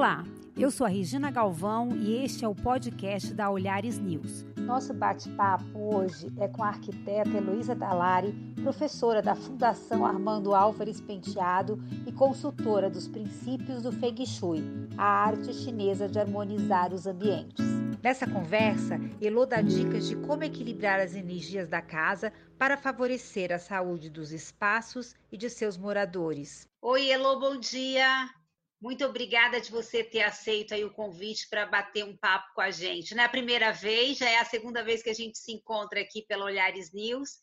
[0.00, 0.24] Olá,
[0.56, 4.46] eu sou a Regina Galvão e este é o podcast da Olhares News.
[4.56, 8.32] Nosso bate-papo hoje é com a arquiteta Heloísa Dalari,
[8.62, 14.64] professora da Fundação Armando Álvares Penteado e consultora dos princípios do Feng Shui,
[14.96, 17.62] a arte chinesa de harmonizar os ambientes.
[18.02, 23.58] Nessa conversa, Elo dá dicas de como equilibrar as energias da casa para favorecer a
[23.58, 26.66] saúde dos espaços e de seus moradores.
[26.80, 28.39] Oi, Elo, bom dia!
[28.80, 32.70] Muito obrigada de você ter aceito aí o convite para bater um papo com a
[32.70, 33.14] gente.
[33.14, 36.00] Não é a primeira vez, já é a segunda vez que a gente se encontra
[36.00, 37.38] aqui pela Olhares News.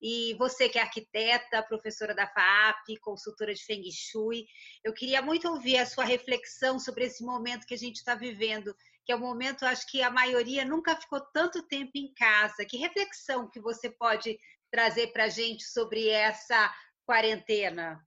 [0.00, 4.46] E você que é arquiteta, professora da FAP, consultora de Feng Shui,
[4.82, 8.74] eu queria muito ouvir a sua reflexão sobre esse momento que a gente está vivendo,
[9.04, 12.64] que é um momento, acho que a maioria nunca ficou tanto tempo em casa.
[12.64, 14.38] Que reflexão que você pode
[14.70, 16.74] trazer para a gente sobre essa
[17.04, 18.02] quarentena?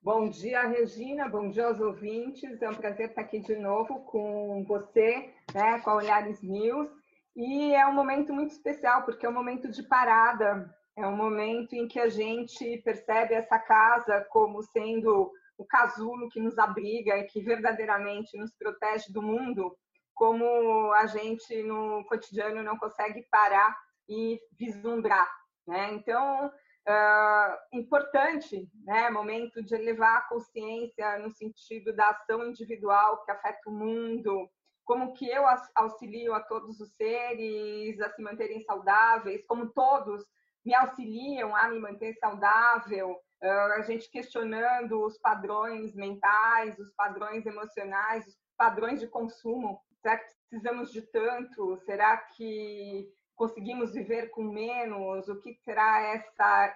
[0.00, 1.28] Bom dia, Regina.
[1.28, 2.62] Bom dia aos ouvintes.
[2.62, 6.88] É um prazer estar aqui de novo com você, né, com a Olhares News.
[7.36, 11.74] E é um momento muito especial, porque é um momento de parada, é um momento
[11.74, 17.24] em que a gente percebe essa casa como sendo o casulo que nos abriga e
[17.24, 19.76] que verdadeiramente nos protege do mundo,
[20.14, 23.76] como a gente no cotidiano não consegue parar
[24.08, 25.28] e vislumbrar.
[25.66, 25.92] Né?
[25.92, 26.50] Então,
[26.88, 33.68] Uh, importante, né, momento de elevar a consciência no sentido da ação individual que afeta
[33.68, 34.48] o mundo,
[34.86, 40.24] como que eu auxilio a todos os seres a se manterem saudáveis, como todos
[40.64, 47.44] me auxiliam a me manter saudável, uh, a gente questionando os padrões mentais, os padrões
[47.44, 49.78] emocionais, os padrões de consumo.
[50.00, 51.76] Será que precisamos de tanto?
[51.84, 55.28] Será que conseguimos viver com menos?
[55.28, 56.74] O que será essa,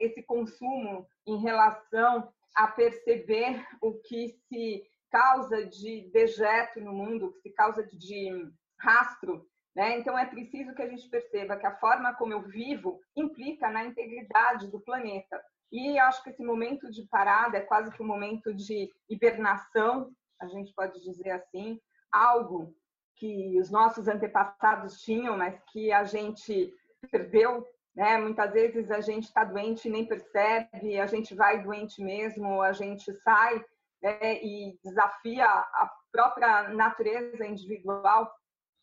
[0.00, 7.32] esse consumo em relação a perceber o que se causa de dejeto no mundo, o
[7.32, 9.44] que se causa de rastro?
[9.74, 9.98] Né?
[9.98, 13.84] Então, é preciso que a gente perceba que a forma como eu vivo implica na
[13.84, 15.44] integridade do planeta.
[15.70, 20.46] E acho que esse momento de parada é quase que um momento de hibernação, a
[20.46, 21.80] gente pode dizer assim,
[22.10, 22.74] algo
[23.18, 26.72] que os nossos antepassados tinham, mas que a gente
[27.10, 27.66] perdeu.
[27.94, 28.16] Né?
[28.16, 32.72] Muitas vezes a gente está doente e nem percebe, a gente vai doente mesmo, a
[32.72, 33.64] gente sai
[34.02, 34.42] né?
[34.42, 38.32] e desafia a própria natureza individual.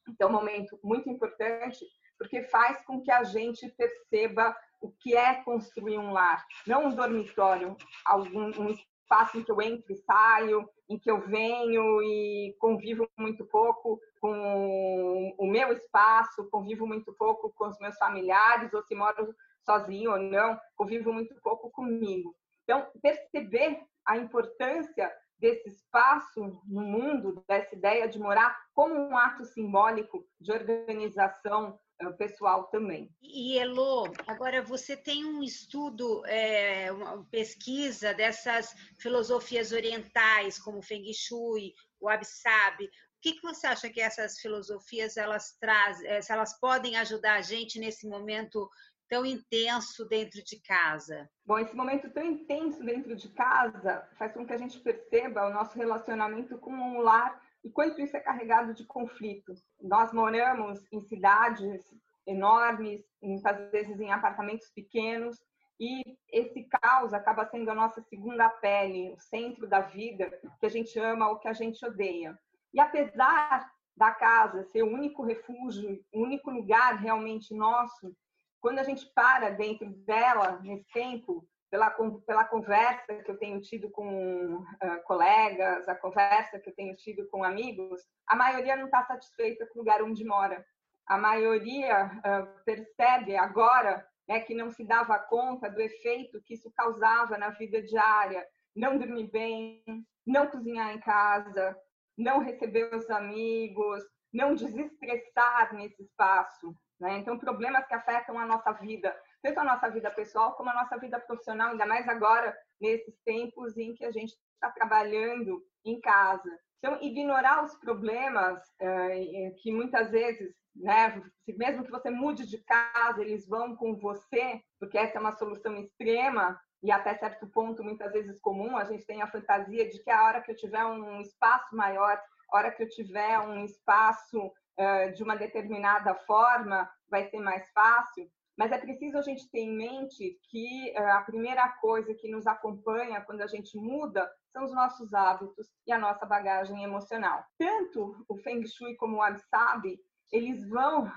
[0.08, 1.86] Então, é um momento muito importante,
[2.20, 6.96] porque faz com que a gente perceba o que é construir um lar, não um
[6.96, 7.76] dormitório,
[8.06, 13.08] algum um espaço em que eu entro e saio, em que eu venho e convivo
[13.18, 18.96] muito pouco com o meu espaço, convivo muito pouco com os meus familiares, ou se
[18.96, 19.34] moro
[19.64, 22.36] sozinho ou não, convivo muito pouco comigo.
[22.64, 29.46] Então, perceber a importância desse espaço no mundo, dessa ideia de morar como um ato
[29.46, 31.80] simbólico de organização
[32.18, 33.10] pessoal também.
[33.22, 40.84] E Elo, agora você tem um estudo, é, uma pesquisa dessas filosofias orientais, como o
[40.84, 42.84] Feng Shui, o Absab.
[42.84, 42.90] O
[43.22, 47.42] que, que você acha que essas filosofias elas trazem, é, se elas podem ajudar a
[47.42, 48.70] gente nesse momento
[49.08, 51.30] tão intenso dentro de casa?
[51.46, 55.54] Bom, esse momento tão intenso dentro de casa faz com que a gente perceba o
[55.54, 59.60] nosso relacionamento com o lar e quanto isso é carregado de conflitos.
[59.82, 61.84] Nós moramos em cidades
[62.28, 65.36] enormes, muitas vezes em apartamentos pequenos,
[65.80, 70.70] e esse caos acaba sendo a nossa segunda pele, o centro da vida, que a
[70.70, 72.38] gente ama ou que a gente odeia.
[72.72, 78.16] E apesar da casa ser o único refúgio, o único lugar realmente nosso,
[78.62, 81.90] quando a gente para dentro dela nesse tempo, pela,
[82.26, 87.28] pela conversa que eu tenho tido com uh, colegas, a conversa que eu tenho tido
[87.28, 90.66] com amigos, a maioria não está satisfeita com o lugar onde mora.
[91.06, 96.72] A maioria uh, percebe agora né, que não se dava conta do efeito que isso
[96.76, 98.48] causava na vida diária.
[98.74, 99.84] Não dormir bem,
[100.26, 101.78] não cozinhar em casa,
[102.18, 104.02] não receber os amigos,
[104.34, 106.74] não desestressar nesse espaço.
[107.00, 107.18] Né?
[107.18, 109.14] Então, problemas que afetam a nossa vida
[109.46, 113.78] tanto a nossa vida pessoal como a nossa vida profissional, ainda mais agora, nesses tempos
[113.78, 116.50] em que a gente está trabalhando em casa.
[116.80, 123.22] Então, ignorar os problemas é, que muitas vezes, né, mesmo que você mude de casa,
[123.22, 128.12] eles vão com você, porque essa é uma solução extrema e até certo ponto muitas
[128.12, 128.76] vezes comum.
[128.76, 132.20] A gente tem a fantasia de que a hora que eu tiver um espaço maior,
[132.52, 137.68] a hora que eu tiver um espaço uh, de uma determinada forma, vai ser mais
[137.72, 138.30] fácil.
[138.58, 142.48] Mas é preciso a gente ter em mente que uh, a primeira coisa que nos
[142.48, 147.44] acompanha quando a gente muda são os nossos hábitos e a nossa bagagem emocional.
[147.58, 150.00] Tanto o Feng Shui como o Wabi
[150.32, 151.10] eles vão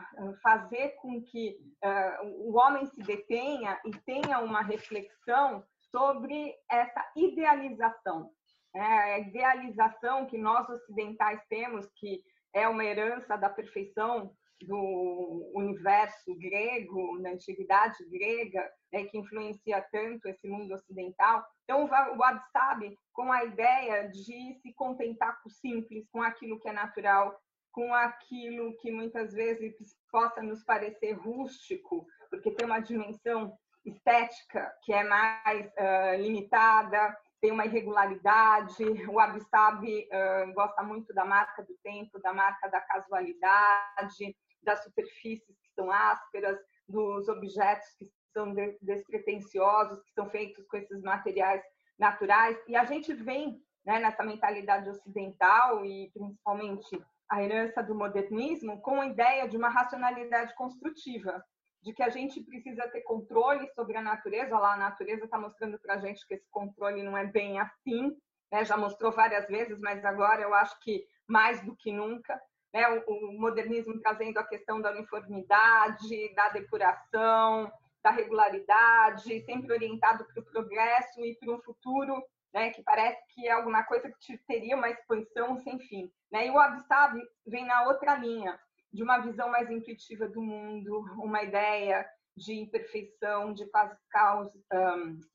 [0.43, 8.31] fazer com que uh, o homem se detenha e tenha uma reflexão sobre essa idealização.
[8.75, 12.23] É, a idealização que nós ocidentais temos, que
[12.55, 14.33] é uma herança da perfeição
[14.63, 21.45] do universo grego, na antiguidade grega, né, que influencia tanto esse mundo ocidental.
[21.65, 26.69] Então, o Abstab, com a ideia de se contentar com o simples, com aquilo que
[26.69, 27.39] é natural,
[27.71, 29.75] com aquilo que muitas vezes
[30.11, 37.53] possa nos parecer rústico, porque tem uma dimensão estética que é mais uh, limitada, tem
[37.53, 38.83] uma irregularidade.
[39.09, 45.57] O Abstab uh, gosta muito da marca do tempo, da marca da casualidade, das superfícies
[45.61, 46.59] que são ásperas,
[46.89, 51.63] dos objetos que são despretensiosos, que são feitos com esses materiais
[51.99, 52.57] naturais.
[52.67, 59.01] E a gente vem né, nessa mentalidade ocidental e principalmente a herança do modernismo com
[59.01, 61.45] a ideia de uma racionalidade construtiva,
[61.83, 64.55] de que a gente precisa ter controle sobre a natureza.
[64.55, 67.59] Olha lá, a natureza está mostrando para a gente que esse controle não é bem
[67.59, 68.17] assim,
[68.51, 68.65] né?
[68.65, 72.41] já mostrou várias vezes, mas agora eu acho que mais do que nunca.
[72.73, 72.89] Né?
[73.07, 77.71] O, o modernismo trazendo a questão da uniformidade, da depuração,
[78.03, 82.23] da regularidade, sempre orientado para o progresso e para um futuro
[82.53, 86.11] né, que parece que é alguma coisa que teria uma expansão sem fim.
[86.31, 86.47] Né?
[86.47, 88.59] E o Abstab vem na outra linha,
[88.93, 93.69] de uma visão mais intuitiva do mundo, uma ideia de imperfeição, de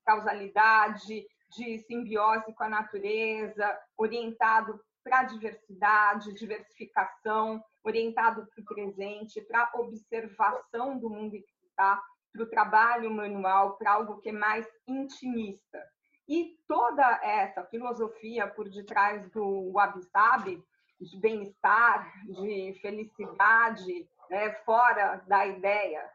[0.05, 9.71] causalidade, de simbiose com a natureza, orientado para diversidade, diversificação, orientado para o presente, para
[9.75, 12.01] observação do mundo que está,
[12.31, 15.83] para o trabalho manual, para algo que é mais intimista.
[16.27, 20.63] E toda essa filosofia por detrás do Wabi-Sabi,
[20.99, 26.09] de bem-estar, de felicidade, né, fora da ideia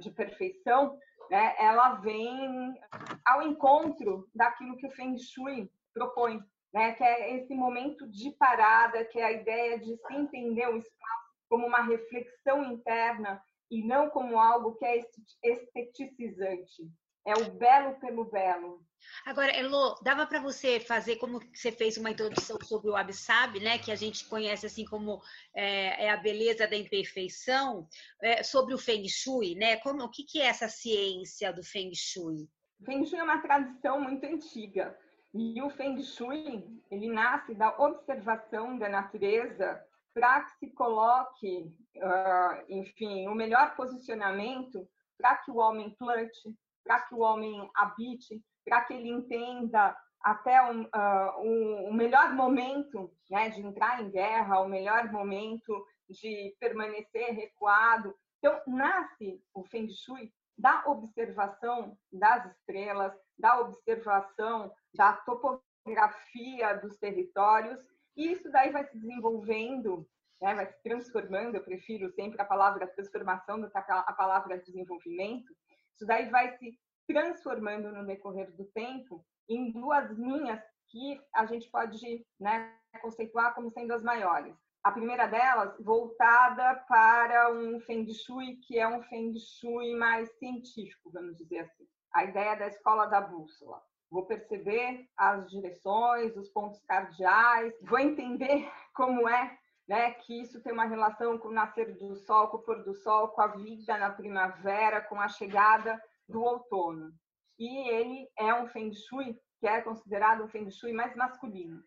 [0.00, 0.98] de perfeição,
[1.30, 2.78] né, ela vem
[3.24, 6.40] ao encontro daquilo que o Feng Shui propõe,
[6.72, 10.76] né, que é esse momento de parada, que é a ideia de se entender o
[10.76, 15.04] espaço como uma reflexão interna e não como algo que é
[15.42, 16.90] esteticizante.
[17.26, 18.86] É o belo pelo belo.
[19.24, 23.78] Agora, Elo, dava para você fazer como você fez uma introdução sobre o Absab, né,
[23.78, 25.20] que a gente conhece assim como
[25.54, 27.88] é, é a beleza da imperfeição,
[28.22, 29.76] é, sobre o Feng Shui, né?
[29.78, 32.48] Como, o que, que é essa ciência do Feng Shui?
[32.80, 34.96] O Feng Shui é uma tradição muito antiga.
[35.34, 39.84] E o Feng Shui, ele nasce da observação da natureza
[40.14, 44.88] para que se coloque, uh, enfim, o melhor posicionamento
[45.18, 50.62] para que o homem plante, para que o homem habite, para que ele entenda até
[50.62, 56.56] um, uh, um, um, melhor momento né, de entrar em guerra, o melhor momento de
[56.58, 58.14] permanecer recuado.
[58.38, 67.78] Então, nasce o Feng Shui da observação das estrelas, da observação da topografia dos territórios,
[68.16, 70.08] e isso daí vai se desenvolvendo,
[70.40, 71.54] né, vai se transformando.
[71.54, 75.54] Eu prefiro sempre a palavra transformação do que a palavra desenvolvimento.
[75.94, 81.70] Isso daí vai se transformando no decorrer do tempo em duas linhas que a gente
[81.70, 84.54] pode né, conceituar como sendo as maiores.
[84.82, 91.10] A primeira delas voltada para um Feng Shui que é um Feng Shui mais científico,
[91.10, 91.86] vamos dizer assim.
[92.16, 93.78] A ideia da escola da bússola.
[94.10, 100.72] Vou perceber as direções, os pontos cardeais, vou entender como é né, que isso tem
[100.72, 103.98] uma relação com o nascer do sol, com o pôr do sol, com a vida
[103.98, 107.12] na primavera, com a chegada do outono.
[107.58, 111.82] E ele é um Feng Shui que é considerado um Feng Shui mais masculino.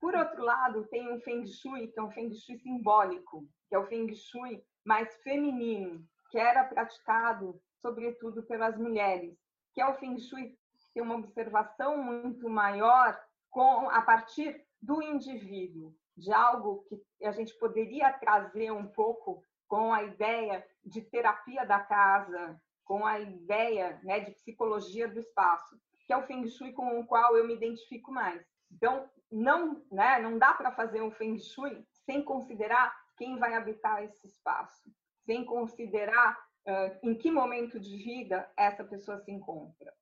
[0.00, 3.78] Por outro lado, tem um Feng Shui que é um Feng Shui simbólico, que é
[3.78, 9.36] o Feng Shui mais feminino, que era praticado sobretudo pelas mulheres,
[9.76, 10.58] que é o Feng Shui
[10.94, 17.52] tem uma observação muito maior com a partir do indivíduo, de algo que a gente
[17.58, 24.20] poderia trazer um pouco com a ideia de terapia da casa, com a ideia né,
[24.20, 28.10] de psicologia do espaço, que é o Feng Shui com o qual eu me identifico
[28.10, 28.42] mais.
[28.72, 34.02] Então, não, né, não dá para fazer um Feng Shui sem considerar quem vai habitar
[34.02, 34.90] esse espaço,
[35.26, 36.45] sem considerar
[37.02, 39.92] em que momento de vida essa pessoa se encontra.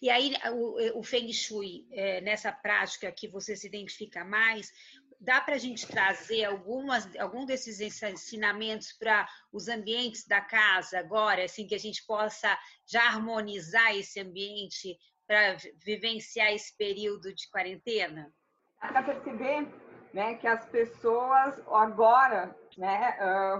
[0.00, 4.72] E aí, o, o Feng Shui, é, nessa prática que você se identifica mais,
[5.20, 11.44] dá para a gente trazer algumas, algum desses ensinamentos para os ambientes da casa agora,
[11.44, 14.96] assim, que a gente possa já harmonizar esse ambiente
[15.26, 18.32] para vivenciar esse período de quarentena?
[18.78, 19.66] Para perceber
[20.12, 23.16] né, que as pessoas agora né,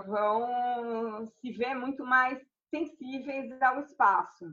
[0.07, 2.39] vão se ver muito mais
[2.71, 4.47] sensíveis ao espaço.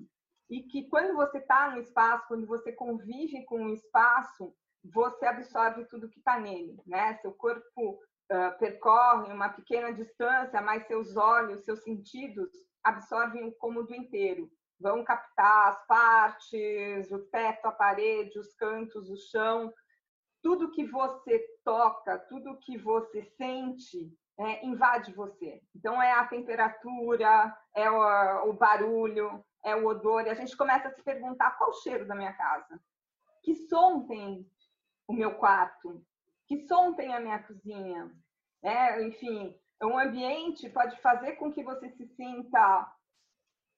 [0.50, 4.54] E que quando você está no espaço, quando você convive com o espaço,
[4.84, 6.78] você absorve tudo que está nele.
[6.86, 7.16] Né?
[7.18, 7.94] Seu corpo
[8.32, 12.50] uh, percorre uma pequena distância, mas seus olhos, seus sentidos
[12.84, 14.50] absorvem o cômodo inteiro.
[14.80, 19.74] Vão captar as partes, o teto, a parede, os cantos, o chão.
[20.42, 25.62] Tudo que você toca, tudo que você sente, é, invade você.
[25.76, 30.26] Então, é a temperatura, é o, o, barulho, é o odor.
[30.26, 32.80] E a gente começa a se perguntar qual o cheiro da minha casa?
[33.44, 34.50] Que som tem
[35.08, 36.04] o meu quarto?
[36.48, 38.12] Que som tem a minha cozinha?
[38.64, 42.92] É, enfim, um ambiente pode fazer com que você se sinta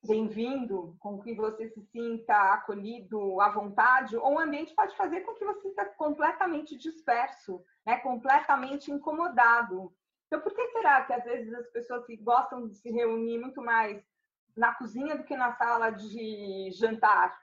[0.06, 5.34] bem-vindo, com que você se sinta acolhido à vontade, ou um ambiente pode fazer com
[5.34, 7.98] que você se sinta completamente disperso, né?
[7.98, 9.92] completamente incomodado.
[10.36, 14.04] Então, por que será que às vezes as pessoas gostam de se reunir muito mais
[14.54, 17.34] na cozinha do que na sala de jantar?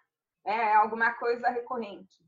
[0.44, 2.22] É alguma coisa recorrente.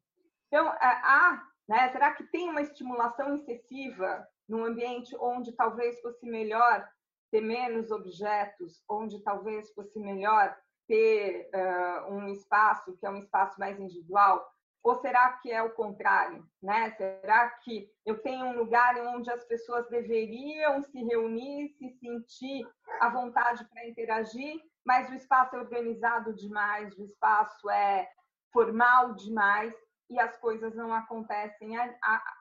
[0.46, 6.24] Então, é, há, né, será que tem uma estimulação excessiva num ambiente onde talvez fosse
[6.24, 6.88] melhor
[7.30, 10.56] ter menos objetos, onde talvez fosse melhor
[10.88, 14.50] ter uh, um espaço que é um espaço mais individual?
[14.84, 16.46] Ou será que é o contrário?
[16.62, 16.90] Né?
[16.90, 22.68] Será que eu tenho um lugar onde as pessoas deveriam se reunir, se sentir
[23.00, 28.06] à vontade para interagir, mas o espaço é organizado demais, o espaço é
[28.52, 29.74] formal demais
[30.10, 31.74] e as coisas não acontecem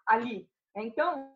[0.05, 0.49] ali?
[0.75, 1.33] Então,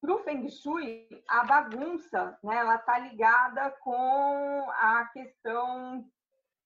[0.00, 6.04] para o Feng Shui, a bagunça, né, ela está ligada com a questão,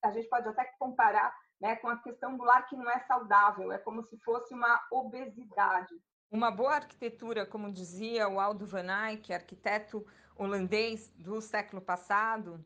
[0.03, 3.71] a gente pode até comparar né, com a questão do lar que não é saudável,
[3.71, 5.95] é como se fosse uma obesidade.
[6.29, 10.05] Uma boa arquitetura, como dizia o Aldo Van Eyck, arquiteto
[10.37, 12.63] holandês do século passado,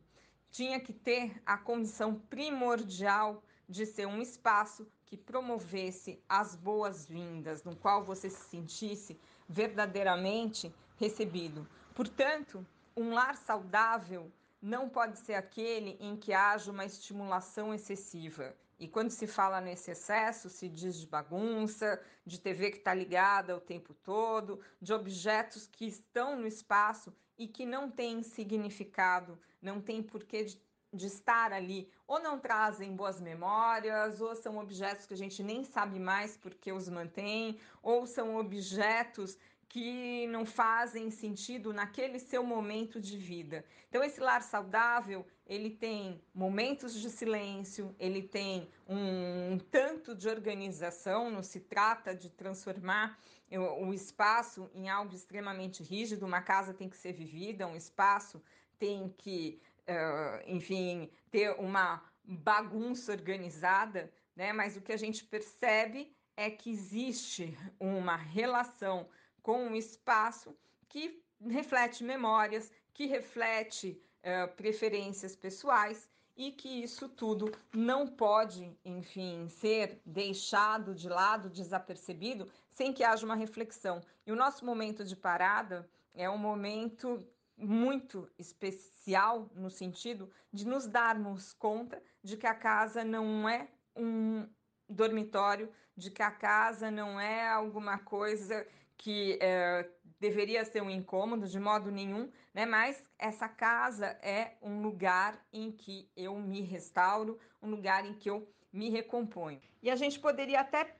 [0.49, 7.75] tinha que ter a condição primordial de ser um espaço que promovesse as boas-vindas, no
[7.75, 11.67] qual você se sentisse verdadeiramente recebido.
[11.93, 18.55] Portanto, um lar saudável não pode ser aquele em que haja uma estimulação excessiva.
[18.79, 23.57] E quando se fala nesse excesso, se diz de bagunça, de TV que está ligada
[23.57, 29.81] o tempo todo, de objetos que estão no espaço e que não têm significado, não
[29.81, 30.61] tem porquê de,
[30.93, 35.63] de estar ali, ou não trazem boas memórias, ou são objetos que a gente nem
[35.63, 39.37] sabe mais porque os mantém, ou são objetos
[39.69, 43.65] que não fazem sentido naquele seu momento de vida.
[43.89, 50.27] Então esse lar saudável, ele tem momentos de silêncio, ele tem um, um tanto de
[50.27, 53.17] organização, não se trata de transformar
[53.51, 58.43] o, o espaço em algo extremamente rígido, uma casa tem que ser vivida, um espaço
[58.77, 64.51] tem que, uh, enfim, ter uma bagunça organizada, né?
[64.51, 69.07] Mas o que a gente percebe é que existe uma relação
[69.41, 70.55] com um espaço
[70.89, 79.47] que reflete memórias, que reflete uh, preferências pessoais e que isso tudo não pode, enfim,
[79.49, 84.01] ser deixado de lado, desapercebido, sem que haja uma reflexão.
[84.25, 90.85] E o nosso momento de parada é um momento muito especial no sentido de nos
[90.85, 94.47] darmos conta de que a casa não é um
[94.87, 101.47] dormitório, de que a casa não é alguma coisa que é, deveria ser um incômodo
[101.47, 102.65] de modo nenhum, né?
[102.65, 108.29] Mas essa casa é um lugar em que eu me restauro, um lugar em que
[108.29, 109.61] eu me recomponho.
[109.81, 110.95] E a gente poderia até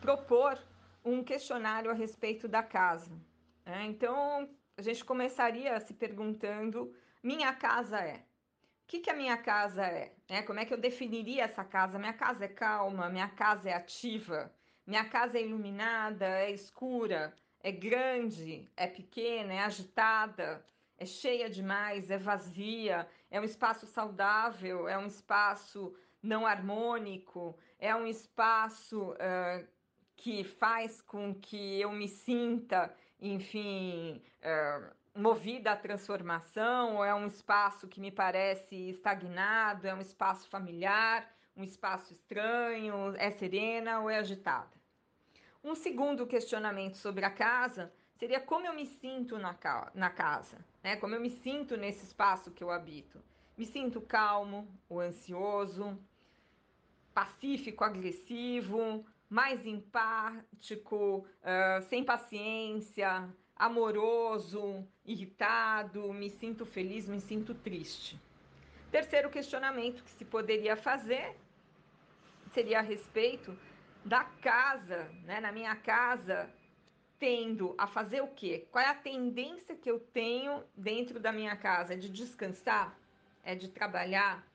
[0.00, 0.58] propor
[1.04, 3.12] um questionário a respeito da casa.
[3.64, 3.84] Né?
[3.86, 8.16] Então a gente começaria se perguntando: minha casa é?
[8.16, 10.12] O que, que a minha casa é?
[10.28, 10.42] Né?
[10.42, 11.98] Como é que eu definiria essa casa?
[11.98, 14.52] Minha casa é calma, minha casa é ativa,
[14.86, 20.62] minha casa é iluminada, é escura, é grande, é pequena, é agitada,
[20.98, 27.96] é cheia demais, é vazia, é um espaço saudável, é um espaço não harmônico, é
[27.96, 29.66] um espaço uh,
[30.14, 37.26] que faz com que eu me sinta, enfim, uh, movida à transformação, ou é um
[37.26, 44.10] espaço que me parece estagnado, é um espaço familiar, um espaço estranho, é serena ou
[44.10, 44.83] é agitada.
[45.64, 50.58] Um segundo questionamento sobre a casa seria como eu me sinto na, ca na casa,
[50.82, 50.96] né?
[50.96, 53.18] como eu me sinto nesse espaço que eu habito.
[53.56, 55.98] Me sinto calmo ou ansioso?
[57.14, 68.20] pacífico, agressivo, mais empático, uh, sem paciência, amoroso, irritado, me sinto feliz, me sinto triste.
[68.90, 71.36] Terceiro questionamento que se poderia fazer
[72.52, 73.56] seria a respeito
[74.04, 75.40] da casa, né?
[75.40, 76.50] Na minha casa,
[77.18, 78.66] tendo a fazer o quê?
[78.70, 81.94] Qual é a tendência que eu tenho dentro da minha casa?
[81.94, 82.94] É de descansar?
[83.42, 84.46] É de trabalhar?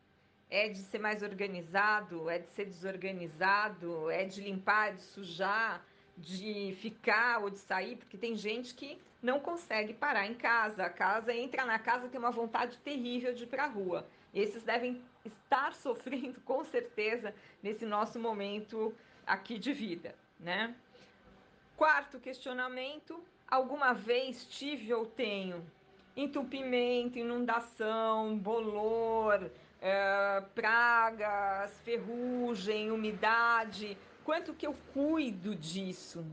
[0.50, 2.30] É de ser mais organizado?
[2.30, 4.10] É de ser desorganizado?
[4.10, 5.84] É de limpar, de sujar?
[6.18, 7.96] De ficar ou de sair?
[7.96, 10.84] Porque tem gente que não consegue parar em casa.
[10.84, 14.08] A casa entra na casa tem uma vontade terrível de ir para a rua.
[14.34, 18.94] Esses devem estar sofrendo com certeza nesse nosso momento
[19.30, 20.76] aqui de vida, né?
[21.78, 25.66] Quarto questionamento: alguma vez tive ou tenho
[26.16, 33.98] entupimento, inundação, bolor, é, pragas, ferrugem, umidade?
[34.26, 36.26] Quanto que eu cuido disso?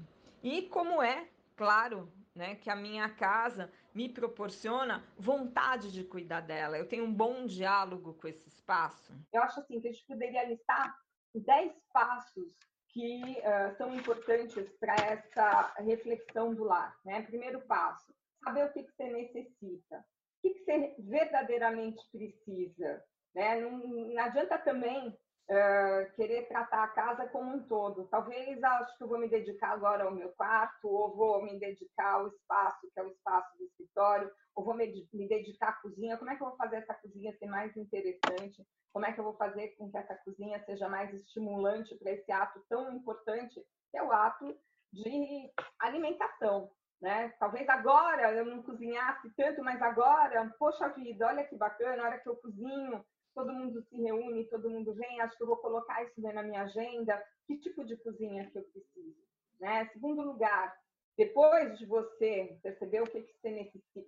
[0.43, 6.76] E como é, claro, né, que a minha casa me proporciona vontade de cuidar dela.
[6.76, 9.15] Eu tenho um bom diálogo com esse espaço.
[9.33, 10.99] Eu acho assim que a gente poderia listar
[11.35, 12.53] 10 passos
[12.97, 16.97] que uh, são importantes para essa reflexão do lar.
[17.05, 17.21] Né?
[17.21, 18.11] Primeiro passo,
[18.43, 23.05] saber o que, que você necessita, o que, que você verdadeiramente precisa.
[23.35, 23.61] Né?
[23.61, 28.09] Não, não adianta também uh, querer tratar a casa como um todo.
[28.09, 32.15] Talvez acho que eu vou me dedicar agora ao meu quarto, ou vou me dedicar
[32.15, 36.16] ao espaço, que é o espaço do escritório, ou vou me, me dedicar à cozinha.
[36.16, 38.66] Como é que eu vou fazer essa cozinha ser mais interessante?
[38.92, 42.32] Como é que eu vou fazer com que essa cozinha seja mais estimulante para esse
[42.32, 44.58] ato tão importante, que é o ato
[44.90, 46.70] de alimentação?
[47.02, 47.28] Né?
[47.38, 52.18] Talvez agora eu não cozinhasse tanto, mas agora, poxa vida, olha que bacana, a hora
[52.18, 56.02] que eu cozinho, todo mundo se reúne, todo mundo vem, acho que eu vou colocar
[56.02, 59.26] isso na minha agenda, que tipo de cozinha que eu preciso.
[59.60, 59.86] Né?
[59.92, 60.75] Segundo lugar,
[61.16, 63.50] depois de você perceber o que, você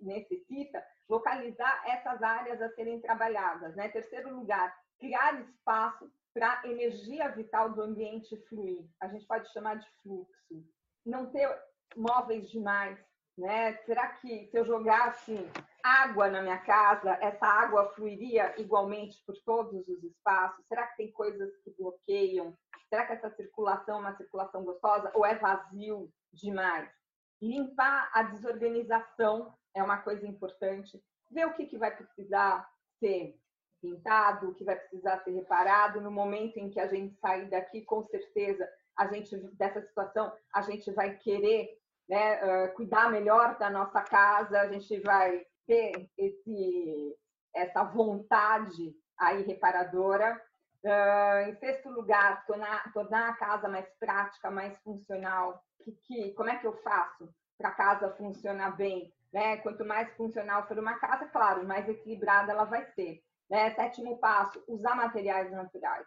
[0.01, 3.75] necessita, localizar essas áreas a serem trabalhadas.
[3.75, 3.89] Né?
[3.89, 8.85] Terceiro lugar, criar espaço para a energia vital do ambiente fluir.
[9.01, 10.63] A gente pode chamar de fluxo.
[11.05, 11.49] Não ter
[11.95, 12.99] móveis demais,
[13.37, 13.77] né?
[13.85, 15.49] Será que se eu jogasse
[15.83, 20.63] água na minha casa, essa água fluiria igualmente por todos os espaços?
[20.67, 22.55] Será que tem coisas que bloqueiam?
[22.89, 26.98] Será que essa circulação é uma circulação gostosa ou é vazio demais?
[27.41, 31.01] Limpar a desorganização é uma coisa importante.
[31.31, 33.39] Ver o que, que vai precisar ser
[33.81, 37.81] pintado, o que vai precisar ser reparado no momento em que a gente sair daqui,
[37.83, 41.69] com certeza a gente dessa situação a gente vai querer
[42.09, 47.15] né, cuidar melhor da nossa casa, a gente vai ter esse,
[47.55, 50.41] essa vontade aí reparadora.
[50.83, 55.61] Uh, em sexto lugar, tornar, tornar a casa mais prática, mais funcional.
[55.83, 59.13] Que, que, como é que eu faço para a casa funcionar bem?
[59.31, 59.57] Né?
[59.57, 63.21] Quanto mais funcional for uma casa, claro, mais equilibrada ela vai ser.
[63.49, 63.71] Né?
[63.75, 66.05] Sétimo passo, usar materiais naturais.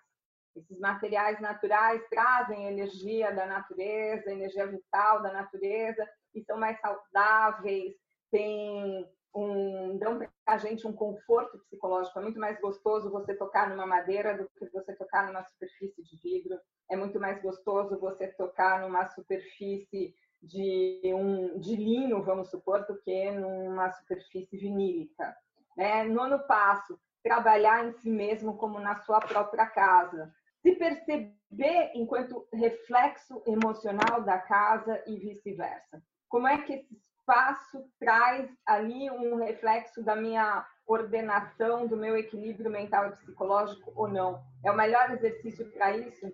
[0.55, 7.95] Esses materiais naturais trazem energia da natureza, energia vital da natureza, e são mais saudáveis,
[8.31, 12.19] têm um, dão para a gente um conforto psicológico.
[12.19, 16.17] É muito mais gostoso você tocar numa madeira do que você tocar numa superfície de
[16.23, 16.59] vidro.
[16.91, 22.99] É muito mais gostoso você tocar numa superfície de, um, de linho, vamos supor, do
[23.01, 25.35] que numa superfície vinílica.
[25.77, 26.05] Né?
[26.05, 33.43] Nono passo, trabalhar em si mesmo como na sua própria casa se perceber enquanto reflexo
[33.47, 36.03] emocional da casa e vice-versa.
[36.29, 42.71] Como é que esse espaço traz ali um reflexo da minha ordenação, do meu equilíbrio
[42.71, 44.43] mental e psicológico ou não?
[44.65, 46.31] É o melhor exercício para isso?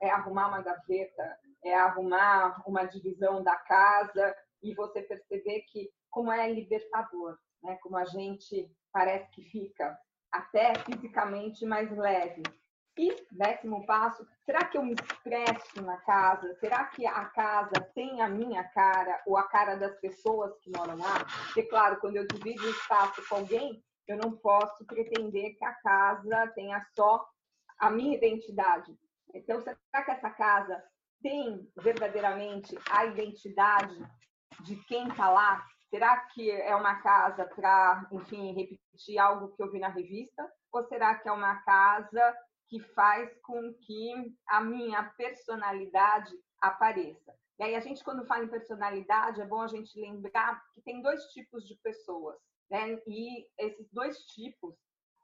[0.00, 6.30] É arrumar uma gaveta, é arrumar uma divisão da casa e você perceber que como
[6.32, 7.76] é libertador, né?
[7.82, 9.98] Como a gente parece que fica
[10.32, 12.42] até fisicamente mais leve
[12.98, 16.52] e, décimo passo, será que eu me expresso na casa?
[16.56, 20.98] Será que a casa tem a minha cara ou a cara das pessoas que moram
[20.98, 21.24] lá?
[21.44, 25.74] Porque, claro, quando eu divido o espaço com alguém, eu não posso pretender que a
[25.74, 27.24] casa tenha só
[27.78, 28.92] a minha identidade.
[29.32, 30.82] Então, será que essa casa
[31.22, 33.96] tem verdadeiramente a identidade
[34.64, 35.64] de quem está lá?
[35.88, 40.50] Será que é uma casa para, enfim, repetir algo que eu vi na revista?
[40.72, 42.34] Ou será que é uma casa
[42.68, 47.34] que faz com que a minha personalidade apareça.
[47.58, 51.02] E aí a gente, quando fala em personalidade, é bom a gente lembrar que tem
[51.02, 52.38] dois tipos de pessoas,
[52.70, 53.00] né?
[53.06, 54.74] E esses dois tipos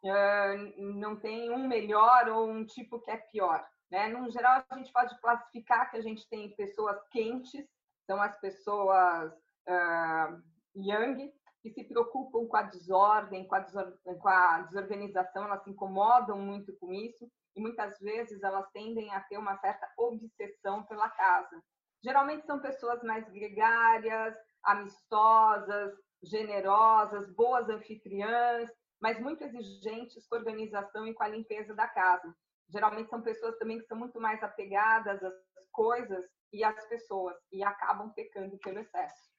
[0.03, 3.65] uh, não tem um melhor ou um tipo que é pior.
[3.91, 4.09] Né?
[4.09, 7.65] No geral, a gente pode classificar que a gente tem pessoas quentes,
[8.07, 9.33] são as pessoas
[9.69, 10.43] uh,
[10.75, 11.33] yang,
[11.65, 16.39] que se preocupam com a desordem, com a, desor com a desorganização, elas se incomodam
[16.39, 21.63] muito com isso e muitas vezes elas tendem a ter uma certa obsessão pela casa.
[22.03, 28.69] Geralmente são pessoas mais gregárias, amistosas, generosas, boas anfitriãs,
[29.01, 32.35] mas muito exigentes com a organização e com a limpeza da casa.
[32.69, 35.35] Geralmente são pessoas também que são muito mais apegadas às
[35.73, 39.34] coisas e às pessoas e acabam pecando pelo excesso.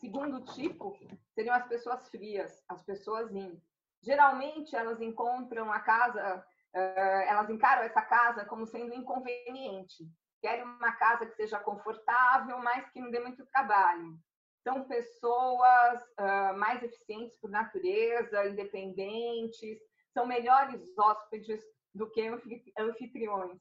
[0.00, 0.96] Segundo tipo
[1.34, 3.60] seriam as pessoas frias, as pessoas yin.
[4.02, 6.44] Geralmente elas encontram a casa,
[6.74, 10.08] eh, elas encaram essa casa como sendo inconveniente.
[10.40, 14.16] Querem uma casa que seja confortável, mas que não dê muito trabalho.
[14.62, 19.78] São pessoas uh, mais eficientes por natureza, independentes,
[20.12, 21.62] são melhores hóspedes
[21.94, 22.28] do que
[22.78, 23.60] anfitriões.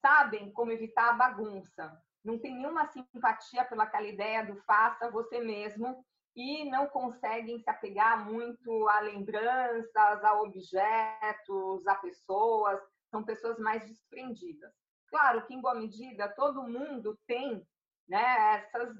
[0.00, 6.04] Sabem como evitar a bagunça, não tem nenhuma simpatia pelaquela ideia do faça você mesmo
[6.34, 12.78] e não conseguem se apegar muito a lembranças, a objetos, a pessoas,
[13.10, 14.70] são pessoas mais desprendidas.
[15.08, 17.66] Claro que, em boa medida, todo mundo tem
[18.08, 18.94] né, essas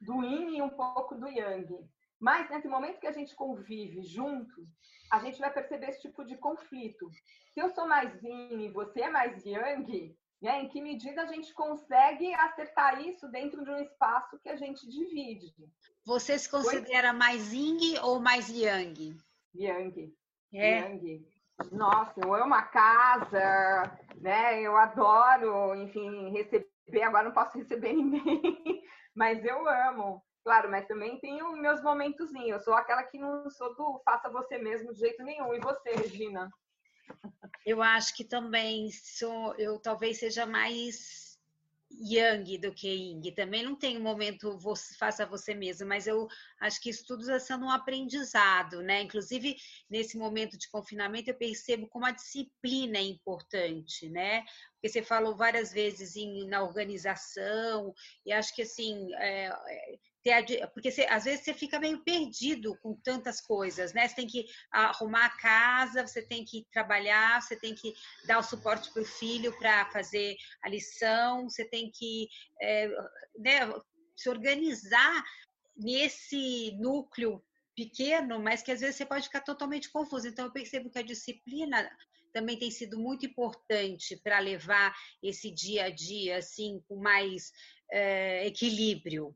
[0.00, 1.68] do yin e um pouco do yang.
[2.18, 4.66] Mas, nesse momento que a gente convive junto,
[5.10, 7.10] a gente vai perceber esse tipo de conflito.
[7.52, 10.62] Se eu sou mais yin e você é mais yang, né?
[10.62, 14.88] Em que medida a gente consegue acertar isso dentro de um espaço que a gente
[14.88, 15.54] divide?
[16.04, 19.16] Você se considera mais yin ou mais yang?
[19.54, 20.14] Yang.
[20.52, 20.80] É.
[20.80, 21.26] Yang.
[21.70, 24.62] Nossa, eu amo a casa, né?
[24.62, 26.68] Eu adoro, enfim, receber.
[27.02, 28.82] Agora não posso receber ninguém,
[29.14, 30.24] mas eu amo.
[30.42, 32.50] Claro, mas também tenho meus momentozinhos.
[32.50, 35.52] Eu sou aquela que não sou do faça você mesmo de jeito nenhum.
[35.52, 36.50] E você, Regina?
[37.66, 41.30] Eu acho que também sou, eu talvez seja mais
[41.90, 43.20] yang do que yin.
[43.34, 46.28] Também não tem um momento você, faça você mesmo, mas eu
[46.60, 49.02] acho que isso tudo está sendo um aprendizado, né?
[49.02, 49.56] Inclusive,
[49.88, 54.44] nesse momento de confinamento, eu percebo como a disciplina é importante, né?
[54.74, 57.92] Porque você falou várias vezes em, na organização,
[58.24, 59.12] e acho que assim.
[59.14, 59.50] É,
[60.22, 64.06] ter, porque você, às vezes você fica meio perdido com tantas coisas, né?
[64.06, 67.92] Você tem que arrumar a casa, você tem que trabalhar, você tem que
[68.26, 72.28] dar o suporte para o filho para fazer a lição, você tem que
[72.60, 72.88] é,
[73.38, 73.60] né,
[74.16, 75.24] se organizar
[75.76, 77.42] nesse núcleo
[77.74, 80.28] pequeno, mas que às vezes você pode ficar totalmente confuso.
[80.28, 81.90] Então eu percebo que a disciplina
[82.32, 87.50] também tem sido muito importante para levar esse dia a dia assim com mais
[87.90, 89.34] é, equilíbrio.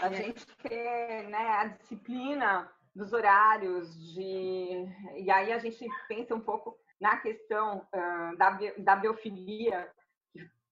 [0.00, 4.86] A gente ter né, a disciplina dos horários, de...
[5.16, 9.90] e aí a gente pensa um pouco na questão uh, da, da biofilia,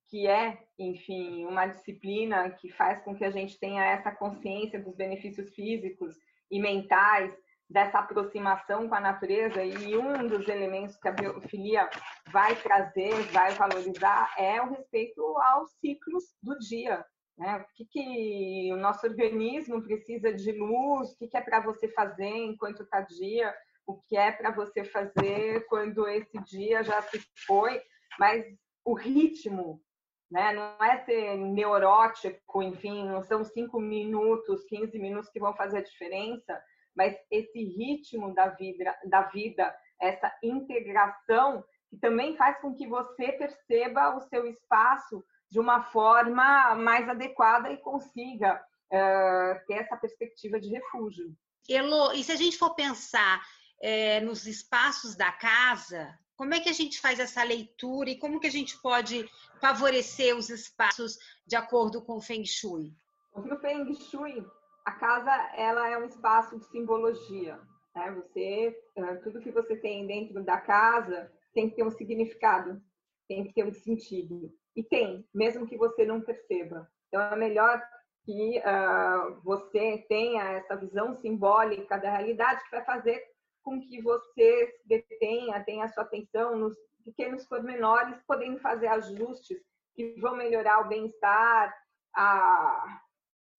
[0.09, 4.95] que é, enfim, uma disciplina que faz com que a gente tenha essa consciência dos
[4.95, 6.17] benefícios físicos
[6.51, 7.33] e mentais
[7.69, 11.89] dessa aproximação com a natureza e um dos elementos que a biofilia
[12.31, 17.05] vai trazer, vai valorizar é o respeito aos ciclos do dia,
[17.37, 17.59] né?
[17.59, 21.13] O que, que o nosso organismo precisa de luz?
[21.13, 23.55] O que, que é para você fazer enquanto está dia?
[23.87, 27.81] O que é para você fazer quando esse dia já se foi?
[28.19, 28.45] Mas
[28.85, 29.83] o ritmo,
[30.31, 30.53] né?
[30.53, 35.85] Não é ser neurótico, enfim, não são cinco minutos, 15 minutos que vão fazer a
[35.85, 36.61] diferença,
[36.97, 43.33] mas esse ritmo da vida, da vida, essa integração que também faz com que você
[43.33, 48.61] perceba o seu espaço de uma forma mais adequada e consiga
[48.93, 51.35] uh, ter essa perspectiva de refúgio.
[51.69, 53.43] Elo, e se a gente for pensar
[53.81, 58.39] é, nos espaços da casa, como é que a gente faz essa leitura e como
[58.39, 59.29] que a gente pode
[59.61, 62.95] favorecer os espaços de acordo com o Feng Shui?
[63.35, 64.45] No Feng Shui,
[64.85, 67.59] a casa ela é um espaço de simbologia.
[67.95, 68.11] Né?
[68.13, 68.79] Você,
[69.25, 72.81] tudo que você tem dentro da casa tem que ter um significado,
[73.27, 74.53] tem que ter um sentido.
[74.77, 76.89] E tem, mesmo que você não perceba.
[77.09, 77.83] Então, é melhor
[78.25, 83.23] que uh, você tenha essa visão simbólica da realidade que vai fazer
[83.63, 89.59] com que você detenha, tenha sua atenção nos pequenos pormenores, podendo fazer ajustes
[89.95, 91.75] que vão melhorar o bem-estar,
[92.15, 93.01] a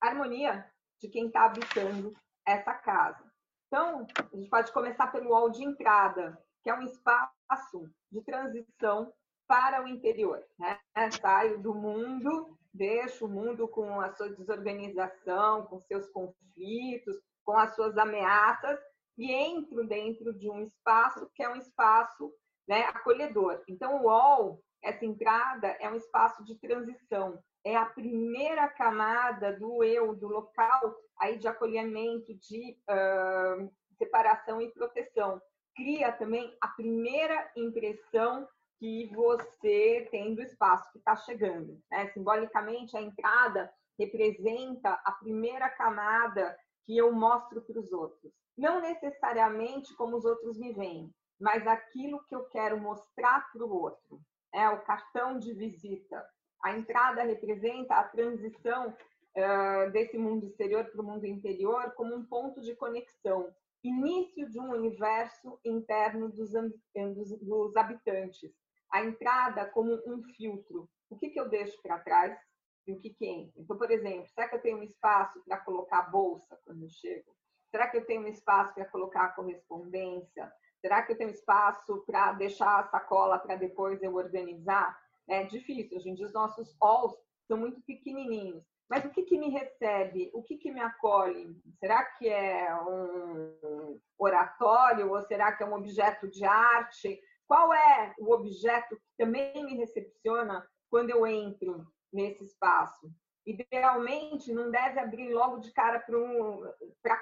[0.01, 0.69] harmonia
[1.01, 2.13] de quem está habitando
[2.45, 3.23] essa casa.
[3.67, 9.11] Então, a gente pode começar pelo hall de entrada, que é um espaço de transição
[9.47, 10.43] para o interior.
[10.59, 10.79] Né?
[11.11, 17.73] Saio do mundo, deixo o mundo com a sua desorganização, com seus conflitos, com as
[17.75, 18.79] suas ameaças
[19.17, 22.31] e entro dentro de um espaço que é um espaço
[22.67, 23.63] né, acolhedor.
[23.67, 29.83] Então, o UOL essa entrada é um espaço de transição, é a primeira camada do
[29.83, 35.41] eu, do local aí de acolhimento, de uh, separação e proteção.
[35.75, 38.47] Cria também a primeira impressão
[38.79, 41.81] que você tem do espaço que está chegando.
[41.91, 42.07] Né?
[42.13, 48.31] Simbolicamente, a entrada representa a primeira camada que eu mostro para os outros.
[48.57, 53.71] Não necessariamente como os outros me veem, mas aquilo que eu quero mostrar para o
[53.71, 54.21] outro.
[54.53, 56.25] É o cartão de visita.
[56.63, 62.25] A entrada representa a transição uh, desse mundo exterior para o mundo interior como um
[62.25, 68.51] ponto de conexão, início de um universo interno dos, dos, dos habitantes.
[68.91, 70.89] A entrada como um filtro.
[71.09, 72.37] O que, que eu deixo para trás
[72.85, 73.61] e o que, que entra?
[73.61, 76.89] Então, por exemplo, será que eu tenho um espaço para colocar a bolsa quando eu
[76.89, 77.35] chego?
[77.69, 80.51] Será que eu tenho um espaço para colocar a correspondência?
[80.81, 84.97] Será que eu tenho espaço para deixar a sacola para depois eu organizar?
[85.27, 85.99] É difícil.
[85.99, 87.13] Dia, os nossos halls
[87.47, 88.63] são muito pequenininhos.
[88.89, 90.31] Mas o que, que me recebe?
[90.33, 91.59] O que, que me acolhe?
[91.79, 97.19] Será que é um oratório ou será que é um objeto de arte?
[97.47, 103.09] Qual é o objeto que também me recepciona quando eu entro nesse espaço?
[103.45, 106.69] Idealmente, não deve abrir logo de cara para um,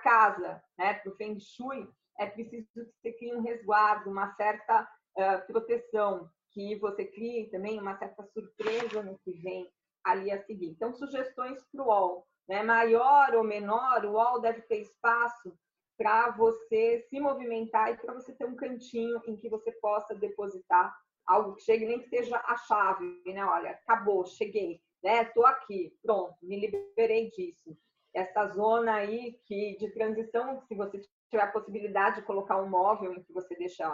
[0.02, 0.96] casa, né?
[0.96, 1.88] para o Feng Shui.
[2.20, 7.80] É preciso que você crie um resguardo, uma certa uh, proteção, que você crie também
[7.80, 9.70] uma certa surpresa no que vem
[10.04, 10.70] ali a seguir.
[10.70, 12.28] Então, sugestões para o UOL.
[12.48, 12.64] Né?
[12.64, 15.56] Maior ou menor, o UOL deve ter espaço
[15.98, 20.96] para você se movimentar e para você ter um cantinho em que você possa depositar
[21.26, 23.44] algo que chegue, nem que seja a chave, né?
[23.46, 25.24] Olha, acabou, cheguei, né?
[25.24, 27.76] Estou aqui, pronto, me liberei disso.
[28.14, 33.14] Essa zona aí que de transição, se você tiver a possibilidade de colocar um móvel
[33.14, 33.90] em que você deixa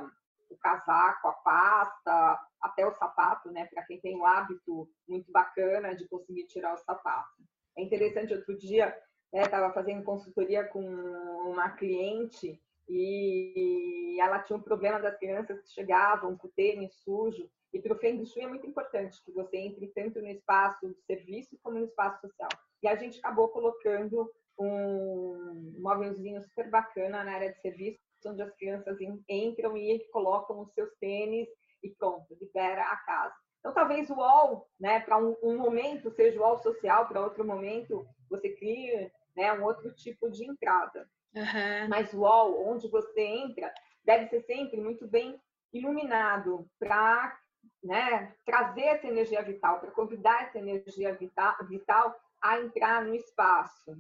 [0.49, 3.65] o casaco, a pasta, até o sapato, né?
[3.67, 7.41] Para quem tem o hábito muito bacana de conseguir tirar o sapato.
[7.77, 8.95] É interessante, outro dia,
[9.33, 15.69] estava né, fazendo consultoria com uma cliente e ela tinha um problema das crianças que
[15.69, 17.49] chegavam com o tênis sujo.
[17.73, 21.01] E para o Feng Shui é muito importante que você entre tanto no espaço de
[21.03, 22.49] serviço como no espaço social.
[22.83, 28.53] E a gente acabou colocando um móvelzinho super bacana na área de serviço, onde as
[28.55, 28.97] crianças
[29.29, 31.47] entram e colocam os seus tênis
[31.81, 33.33] e pronto, libera a casa.
[33.59, 37.45] Então, talvez o UOL, né, para um, um, momento, seja o UOL social, para outro
[37.45, 41.07] momento, você cria né, um outro tipo de entrada.
[41.33, 41.87] Uhum.
[41.89, 45.39] Mas o UOL, onde você entra, deve ser sempre muito bem
[45.73, 47.37] iluminado para
[47.83, 53.97] né, trazer essa energia vital, para convidar essa energia vital, vital a entrar no espaço.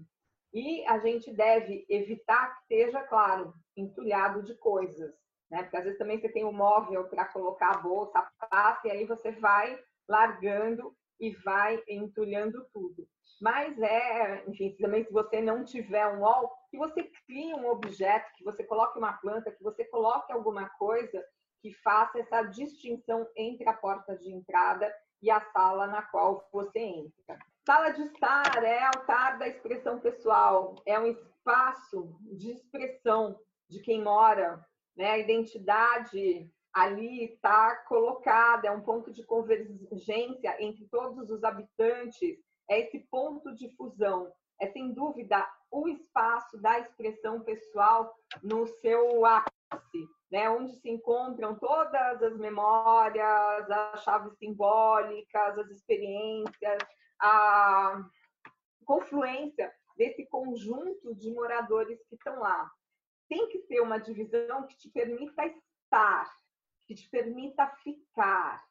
[0.53, 5.13] E a gente deve evitar que esteja, claro, entulhado de coisas,
[5.49, 5.63] né?
[5.63, 8.91] Porque às vezes também você tem um móvel para colocar a bolsa, a pasta, e
[8.91, 13.07] aí você vai largando e vai entulhando tudo.
[13.41, 18.31] Mas é, enfim, também se você não tiver um wall, que você crie um objeto,
[18.37, 21.25] que você coloque uma planta, que você coloque alguma coisa
[21.59, 26.79] que faça essa distinção entre a porta de entrada e a sala na qual você
[26.79, 27.39] entra.
[27.65, 34.03] Sala de estar é altar da expressão pessoal, é um espaço de expressão de quem
[34.03, 34.63] mora,
[34.95, 35.11] né?
[35.11, 42.37] A identidade ali está colocada, é um ponto de convergência entre todos os habitantes,
[42.69, 49.25] é esse ponto de fusão, é sem dúvida o espaço da expressão pessoal no seu
[49.25, 50.49] ápice, né?
[50.49, 56.77] onde se encontram todas as memórias, as chaves simbólicas, as experiências,
[57.19, 58.03] a
[58.85, 62.69] confluência desse conjunto de moradores que estão lá.
[63.29, 66.29] Tem que ter uma divisão que te permita estar,
[66.85, 68.61] que te permita ficar,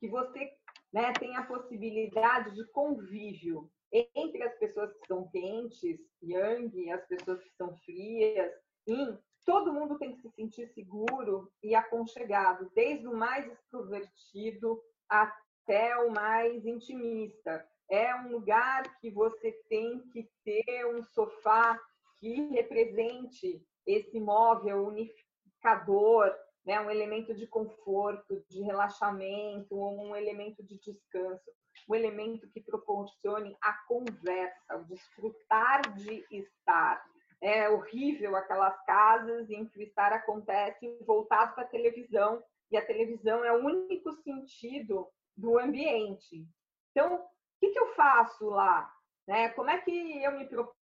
[0.00, 0.52] que você
[0.92, 7.42] né, tenha a possibilidade de convívio entre as pessoas que são quentes, yang, as pessoas
[7.42, 8.52] que são frias,
[8.88, 9.18] yin.
[9.44, 16.10] Todo mundo tem que se sentir seguro e aconchegado, desde o mais extrovertido até o
[16.10, 21.78] mais intimista é um lugar que você tem que ter um sofá
[22.20, 26.32] que represente esse móvel unificador,
[26.64, 26.80] né?
[26.80, 31.50] um elemento de conforto, de relaxamento, um elemento de descanso,
[31.88, 37.04] um elemento que proporcione a conversa, o desfrutar de estar.
[37.42, 42.86] É horrível aquelas casas em que o estar acontece voltado para a televisão, e a
[42.86, 46.46] televisão é o único sentido do ambiente.
[46.90, 47.26] Então,
[47.60, 48.90] que, que eu faço lá?
[49.28, 49.50] Né?
[49.50, 50.79] Como é que eu me proponho?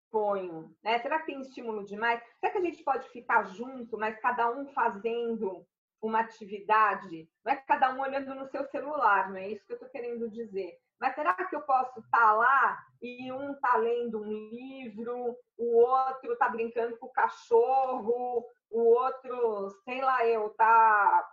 [0.84, 1.00] Né?
[1.00, 2.22] Será que tem estímulo demais?
[2.40, 5.66] Será que a gente pode ficar junto, mas cada um fazendo
[6.02, 9.78] uma atividade, não é cada um olhando no seu celular, não é isso que eu
[9.78, 10.78] estou querendo dizer.
[11.00, 15.78] Mas será que eu posso estar tá lá e um está lendo um livro, o
[15.78, 21.30] outro está brincando com o cachorro, o outro, sei lá, eu, está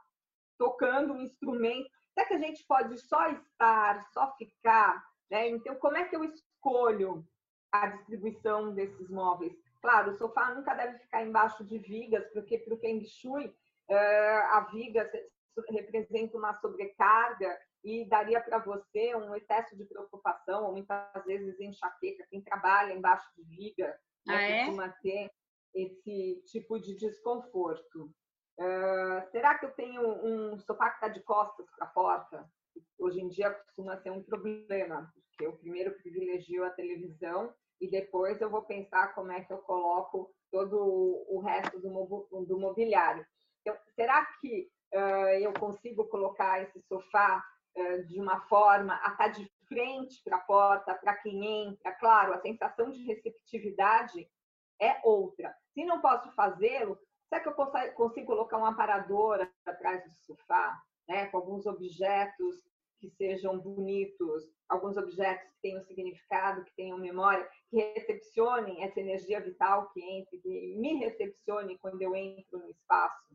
[0.58, 1.88] tocando um instrumento?
[2.12, 5.02] Será que a gente pode só estar, só ficar?
[5.30, 5.48] Né?
[5.48, 7.24] Então, como é que eu escolho
[7.82, 9.52] a distribuição desses móveis?
[9.80, 13.54] Claro, o sofá nunca deve ficar embaixo de vigas, porque para o Feng Shui,
[13.88, 15.10] eh, a viga
[15.70, 22.26] representa uma sobrecarga e daria para você um excesso de preocupação, ou muitas vezes enxaqueca.
[22.30, 23.88] Quem trabalha embaixo de viga
[24.26, 24.64] né, ah, é?
[24.64, 25.30] costuma ter
[25.74, 28.10] esse tipo de desconforto.
[28.58, 32.48] Uh, será que eu tenho um sofá que está de costas para a porta?
[32.98, 37.52] Hoje em dia costuma ser um problema, porque eu primeiro privilegio a televisão
[37.84, 43.26] e depois eu vou pensar como é que eu coloco todo o resto do, mobiliário.
[43.60, 47.44] Então, será que uh, eu consigo colocar esse sofá
[47.76, 51.92] uh, de uma forma a estar tá de frente para a porta, para quem entra?
[51.92, 54.26] Claro, a sensação de receptividade
[54.80, 55.54] é outra.
[55.74, 61.26] Se não posso fazê-lo, será que eu consigo colocar um aparador atrás do sofá, né,
[61.26, 62.62] com alguns objetos
[63.04, 69.40] que sejam bonitos, alguns objetos que tenham significado, que tenham memória, que recepcionem essa energia
[69.40, 73.34] vital que entra, que me recepcione quando eu entro no espaço.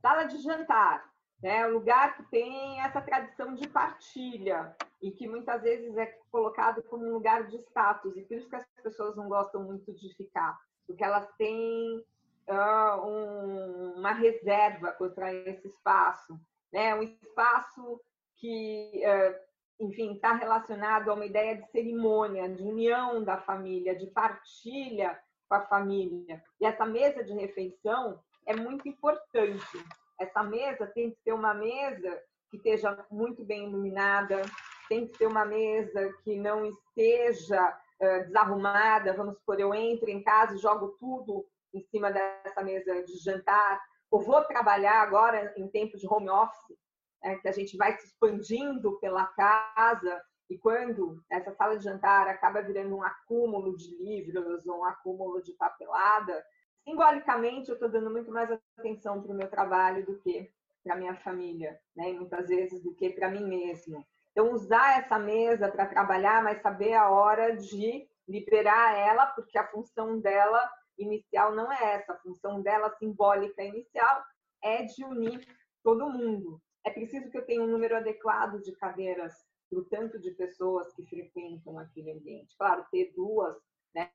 [0.00, 1.66] Sala de jantar, né?
[1.66, 7.04] Um lugar que tem essa tradição de partilha e que muitas vezes é colocado como
[7.04, 10.58] um lugar de status e por isso que as pessoas não gostam muito de ficar,
[10.86, 12.02] porque elas têm
[12.48, 16.40] uh, um, uma reserva contra esse espaço,
[16.72, 16.94] né?
[16.94, 18.00] Um espaço
[18.42, 24.08] que, uh, enfim, está relacionado a uma ideia de cerimônia, de união da família, de
[24.08, 25.16] partilha
[25.48, 26.42] com a família.
[26.60, 29.78] E essa mesa de refeição é muito importante.
[30.20, 34.42] Essa mesa tem que ser uma mesa que esteja muito bem iluminada,
[34.88, 39.14] tem que ser uma mesa que não esteja uh, desarrumada.
[39.14, 43.80] Vamos supor, eu entro em casa e jogo tudo em cima dessa mesa de jantar,
[44.10, 46.76] ou vou trabalhar agora em tempos de home office,
[47.22, 52.28] é, que a gente vai se expandindo pela casa, e quando essa sala de jantar
[52.28, 56.44] acaba virando um acúmulo de livros ou um acúmulo de papelada,
[56.84, 60.50] simbolicamente eu estou dando muito mais atenção para o meu trabalho do que
[60.84, 62.10] para minha família, né?
[62.10, 64.04] E muitas vezes do que para mim mesmo.
[64.32, 69.68] Então usar essa mesa para trabalhar, mas saber a hora de liberar ela, porque a
[69.68, 74.22] função dela inicial não é essa, a função dela simbólica inicial
[74.62, 75.46] é de unir
[75.82, 76.60] todo mundo.
[76.84, 79.32] É preciso que eu tenha um número adequado de cadeiras
[79.70, 82.56] para o tanto de pessoas que frequentam aquele ambiente.
[82.58, 83.56] Claro, ter duas,
[83.94, 84.10] né,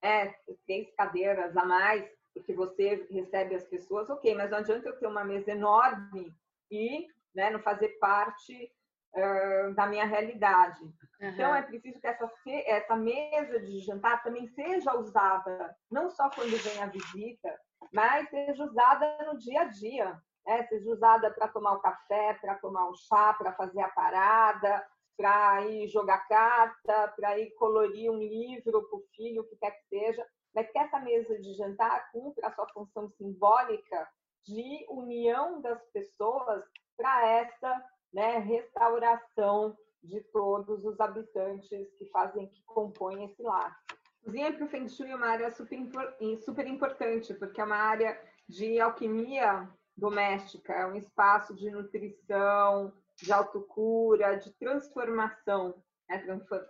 [0.65, 5.07] três cadeiras a mais, porque você recebe as pessoas, ok, mas não adianta eu ter
[5.07, 6.35] uma mesa enorme
[6.69, 8.71] e né, não fazer parte
[9.15, 10.83] uh, da minha realidade.
[10.83, 10.93] Uhum.
[11.21, 12.31] Então, é preciso que essa,
[12.65, 17.59] essa mesa de jantar também seja usada, não só quando vem a visita,
[17.91, 20.65] mas seja usada no dia a dia né?
[20.67, 25.65] seja usada para tomar o café, para tomar o chá, para fazer a parada, para
[25.65, 29.87] ir jogar carta, para ir colorir um livro para o filho, o que quer que
[29.89, 34.07] seja, mas que essa mesa de jantar cumpra a sua função simbólica
[34.45, 36.63] de união das pessoas
[36.95, 43.77] para essa né, restauração de todos os habitantes que fazem, que compõem esse lar.
[44.23, 45.77] Cozinha para o Feng Shui é uma área super,
[46.41, 53.31] super importante, porque é uma área de alquimia doméstica, é um espaço de nutrição, de
[53.31, 56.23] autocura, de transformação, né?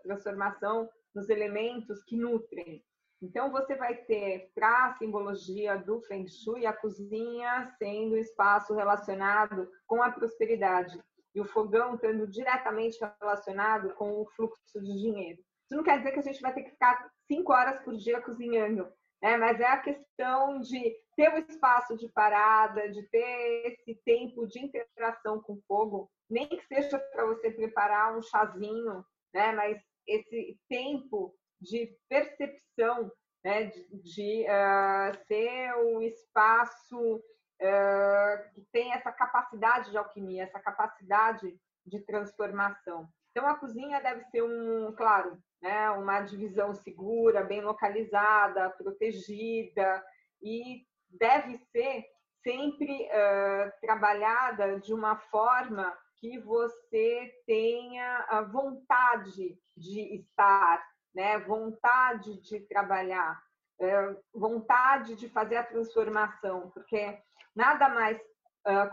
[0.04, 2.84] transformação nos elementos que nutrem.
[3.22, 8.76] Então, você vai ter, para a simbologia do Feng Shui, a cozinha sendo um espaço
[8.76, 11.02] relacionado com a prosperidade
[11.34, 15.40] e o fogão estando diretamente relacionado com o fluxo de dinheiro.
[15.66, 18.22] Isso não quer dizer que a gente vai ter que ficar cinco horas por dia
[18.22, 18.88] cozinhando,
[19.22, 19.38] né?
[19.38, 24.60] mas é a questão de ter o espaço de parada, de ter esse tempo de
[24.60, 29.04] interação com o fogo, nem que seja para você preparar um chazinho,
[29.34, 29.52] né?
[29.54, 33.12] Mas esse tempo de percepção,
[33.44, 33.66] né?
[33.66, 41.58] De, de uh, ser um espaço uh, que tem essa capacidade de alquimia, essa capacidade
[41.86, 43.08] de transformação.
[43.38, 45.92] Então a cozinha deve ser um, claro, né?
[45.92, 50.04] Uma divisão segura, bem localizada, protegida
[50.42, 52.04] e deve ser
[52.42, 60.84] sempre uh, trabalhada de uma forma que você tenha a vontade de estar,
[61.14, 61.38] né?
[61.38, 63.40] vontade de trabalhar,
[63.80, 67.20] uh, vontade de fazer a transformação, porque
[67.56, 68.18] nada mais
[68.66, 68.90] uh,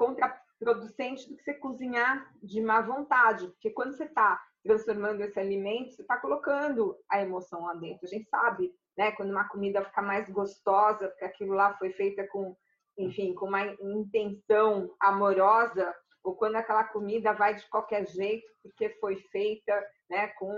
[0.64, 5.92] producente do que você cozinhar de má vontade, porque quando você está transformando esse alimento,
[5.92, 8.06] você está colocando a emoção lá dentro.
[8.06, 12.26] A gente sabe, né, quando uma comida fica mais gostosa, porque aquilo lá foi feita
[12.28, 12.56] com,
[12.96, 19.16] enfim, com uma intenção amorosa, ou quando aquela comida vai de qualquer jeito porque foi
[19.30, 20.50] feita, né, com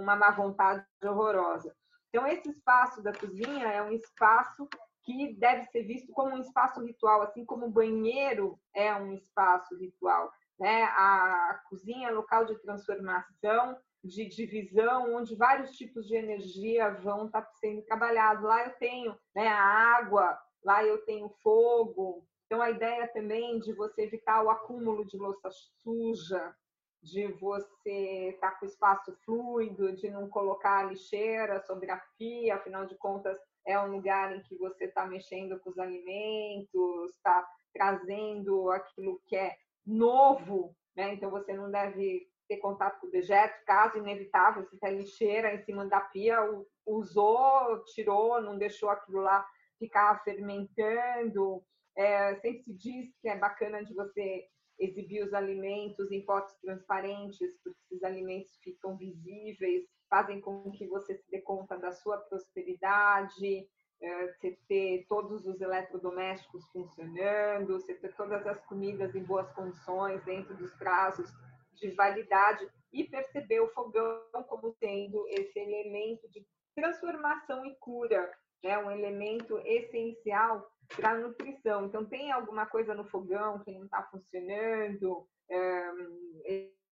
[0.00, 1.72] uma má vontade horrorosa.
[2.08, 4.68] Então, esse espaço da cozinha é um espaço
[5.06, 9.76] que deve ser visto como um espaço ritual, assim como o banheiro é um espaço
[9.76, 10.30] ritual.
[10.58, 10.82] Né?
[10.82, 17.48] A cozinha é local de transformação, de divisão, onde vários tipos de energia vão estar
[17.60, 18.42] sendo trabalhados.
[18.42, 19.62] Lá eu tenho né, a
[19.96, 22.26] água, lá eu tenho fogo.
[22.46, 25.50] Então, a ideia também de você evitar o acúmulo de louça
[25.82, 26.54] suja,
[27.00, 32.96] de você estar com espaço fluido, de não colocar lixeira sobre a pia, afinal de
[32.96, 39.20] contas, é um lugar em que você está mexendo com os alimentos, está trazendo aquilo
[39.26, 41.12] que é novo, né?
[41.12, 45.64] Então você não deve ter contato com o dejeto, caso inevitável, você tem lixeira em
[45.64, 46.38] cima da pia,
[46.86, 49.44] usou, tirou, não deixou aquilo lá
[49.78, 51.62] ficar fermentando.
[51.96, 54.46] É, sempre se diz que é bacana de você
[54.78, 61.16] exibir os alimentos em potes transparentes, porque esses alimentos ficam visíveis, fazem com que você
[61.16, 63.66] se dê conta da sua prosperidade,
[64.00, 70.22] é, você ter todos os eletrodomésticos funcionando, você ter todas as comidas em boas condições,
[70.24, 71.30] dentro dos prazos
[71.74, 78.30] de validade, e perceber o fogão como tendo esse elemento de transformação e cura,
[78.62, 78.78] né?
[78.78, 81.86] um elemento essencial para a nutrição.
[81.86, 85.90] Então, tem alguma coisa no fogão que não está funcionando, é,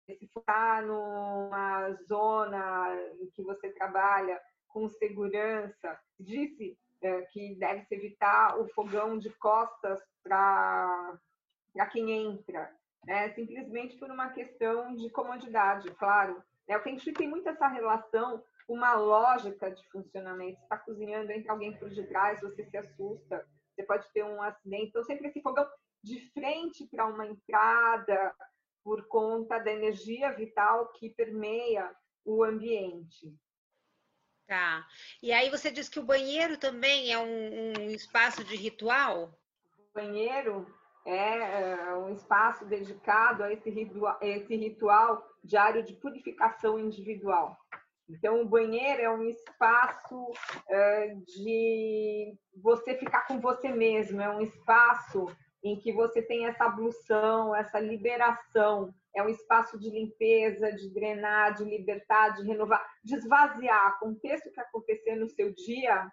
[0.07, 7.95] se está numa zona em que você trabalha com segurança, disse é, que deve se
[7.95, 11.19] evitar o fogão de costas para
[11.93, 12.75] quem entra,
[13.05, 13.31] né?
[13.35, 16.43] simplesmente por uma questão de comodidade, claro.
[16.67, 16.77] Né?
[16.77, 20.59] O Feng Shui tem muito essa relação, uma lógica de funcionamento.
[20.59, 23.47] Você está cozinhando, entra alguém por detrás, você se assusta,
[23.79, 24.89] você pode ter um acidente.
[24.89, 25.67] Então, sempre esse fogão
[26.03, 28.35] de frente para uma entrada,
[28.83, 33.33] por conta da energia vital que permeia o ambiente.
[34.47, 34.87] Tá.
[35.23, 39.39] E aí você diz que o banheiro também é um, um espaço de ritual?
[39.79, 40.67] O banheiro
[41.05, 47.59] é, é um espaço dedicado a esse ritual, esse ritual diário de purificação individual.
[48.09, 50.31] Então, o banheiro é um espaço
[50.69, 55.27] é, de você ficar com você mesmo, é um espaço
[55.63, 58.95] em que você tem essa ablução, essa liberação.
[59.15, 63.87] É um espaço de limpeza, de drenar, de libertar, de renovar, de esvaziar.
[63.89, 66.11] Aconteça o que acontecer no seu dia,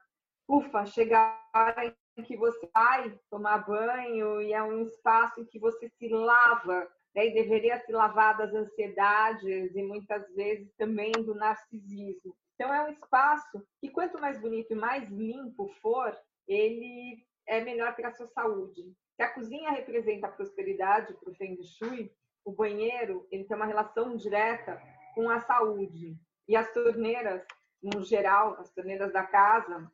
[0.48, 1.18] ufa, chega
[1.54, 5.90] a hora em que você vai tomar banho e é um espaço em que você
[5.90, 7.28] se lava, né?
[7.28, 12.36] e deveria se lavar das ansiedades e muitas vezes também do narcisismo.
[12.56, 16.16] Então é um espaço que quanto mais bonito e mais limpo for,
[16.48, 18.94] ele é melhor para a sua saúde.
[19.16, 22.12] Se a cozinha representa a prosperidade para o Feng Shui,
[22.44, 24.82] o banheiro ele tem uma relação direta
[25.14, 26.18] com a saúde.
[26.48, 27.44] E as torneiras,
[27.82, 29.90] no geral, as torneiras da casa,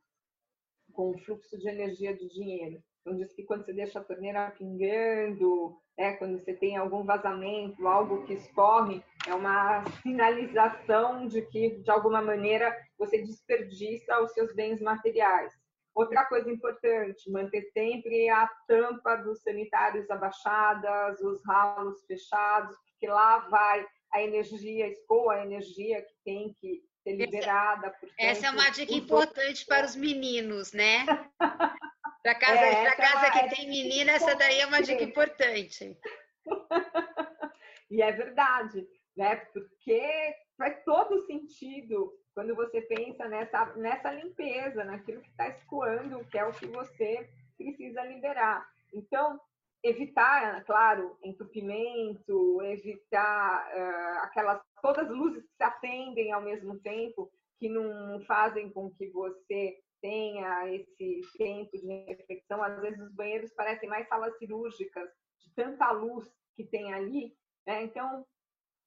[0.92, 2.84] com o fluxo de energia de dinheiro.
[3.02, 7.88] Então, diz que quando você deixa a torneira pingando, é, quando você tem algum vazamento,
[7.88, 14.54] algo que escorre, é uma sinalização de que, de alguma maneira, você desperdiça os seus
[14.56, 15.54] bens materiais.
[15.94, 23.40] Outra coisa importante, manter sempre a tampa dos sanitários abaixadas, os ralos fechados, porque lá
[23.50, 27.92] vai a energia, escoa a energia que tem que ser liberada.
[27.92, 31.06] Portanto, essa é uma dica importante para os meninos, né?
[32.24, 35.98] Para casa, é, casa é que tem menina, essa daí é uma dica importante.
[37.90, 39.38] e é verdade, né?
[39.38, 46.38] Porque faz todo sentido quando você pensa nessa, nessa limpeza, naquilo que está escoando, que
[46.38, 48.66] é o que você precisa liberar.
[48.94, 49.40] Então,
[49.84, 57.32] evitar, claro, entupimento, evitar uh, aquelas todas as luzes que se acendem ao mesmo tempo,
[57.60, 62.64] que não fazem com que você tenha esse tempo de reflexão.
[62.64, 67.36] Às vezes os banheiros parecem mais salas cirúrgicas, de tanta luz que tem ali.
[67.66, 67.84] Né?
[67.84, 68.26] Então,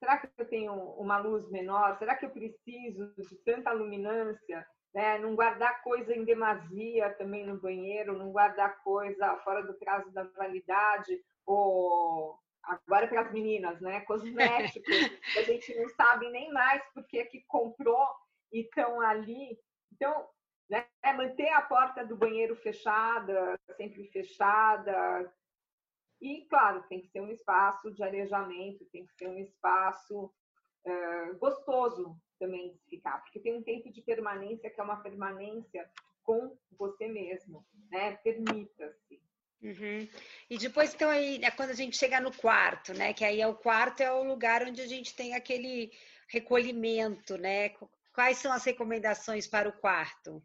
[0.05, 1.97] Será que eu tenho uma luz menor?
[1.99, 4.67] Será que eu preciso de tanta luminância?
[4.95, 5.19] Né?
[5.19, 10.25] Não guardar coisa em demasia também no banheiro, não guardar coisa fora do prazo da
[10.25, 14.01] validade, ou agora para as meninas, né?
[14.01, 14.85] Cosméticos,
[15.39, 18.07] a gente não sabe nem mais porque que comprou
[18.53, 19.59] e estão ali.
[19.91, 20.29] Então,
[20.69, 20.87] né?
[21.17, 25.33] manter a porta do banheiro fechada, sempre fechada,
[26.21, 30.33] E, claro, tem que ser um espaço de arejamento, tem que ser um espaço
[30.87, 35.89] uh, gostoso também de ficar, porque tem um tempo de permanência que é uma permanência
[36.23, 38.17] com você mesmo, né?
[38.17, 39.23] Permita-se.
[39.63, 40.09] Uhum.
[40.51, 43.13] E depois, então, aí, é quando a gente chega no quarto, né?
[43.13, 45.93] Que aí é o quarto é o lugar onde a gente tem aquele
[46.29, 47.71] recolhimento, né?
[48.13, 50.43] Quais são as recomendações para o quarto?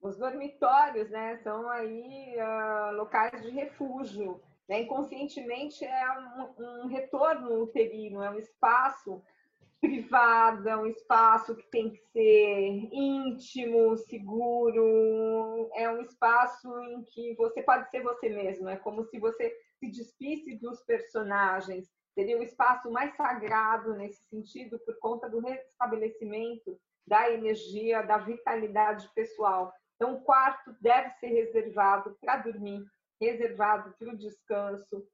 [0.00, 1.38] Os dormitórios, né?
[1.38, 4.40] São aí uh, locais de refúgio.
[4.68, 4.82] Né?
[4.82, 9.22] Inconscientemente é um, um retorno uterino, é um espaço
[9.80, 17.34] privado, é um espaço que tem que ser íntimo, seguro, é um espaço em que
[17.36, 22.42] você pode ser você mesmo, é como se você se despisse dos personagens, seria o
[22.42, 29.72] espaço mais sagrado nesse sentido por conta do restabelecimento da energia, da vitalidade pessoal.
[29.98, 32.86] Então, o quarto deve ser reservado para dormir,
[33.20, 35.04] reservado para o descanso,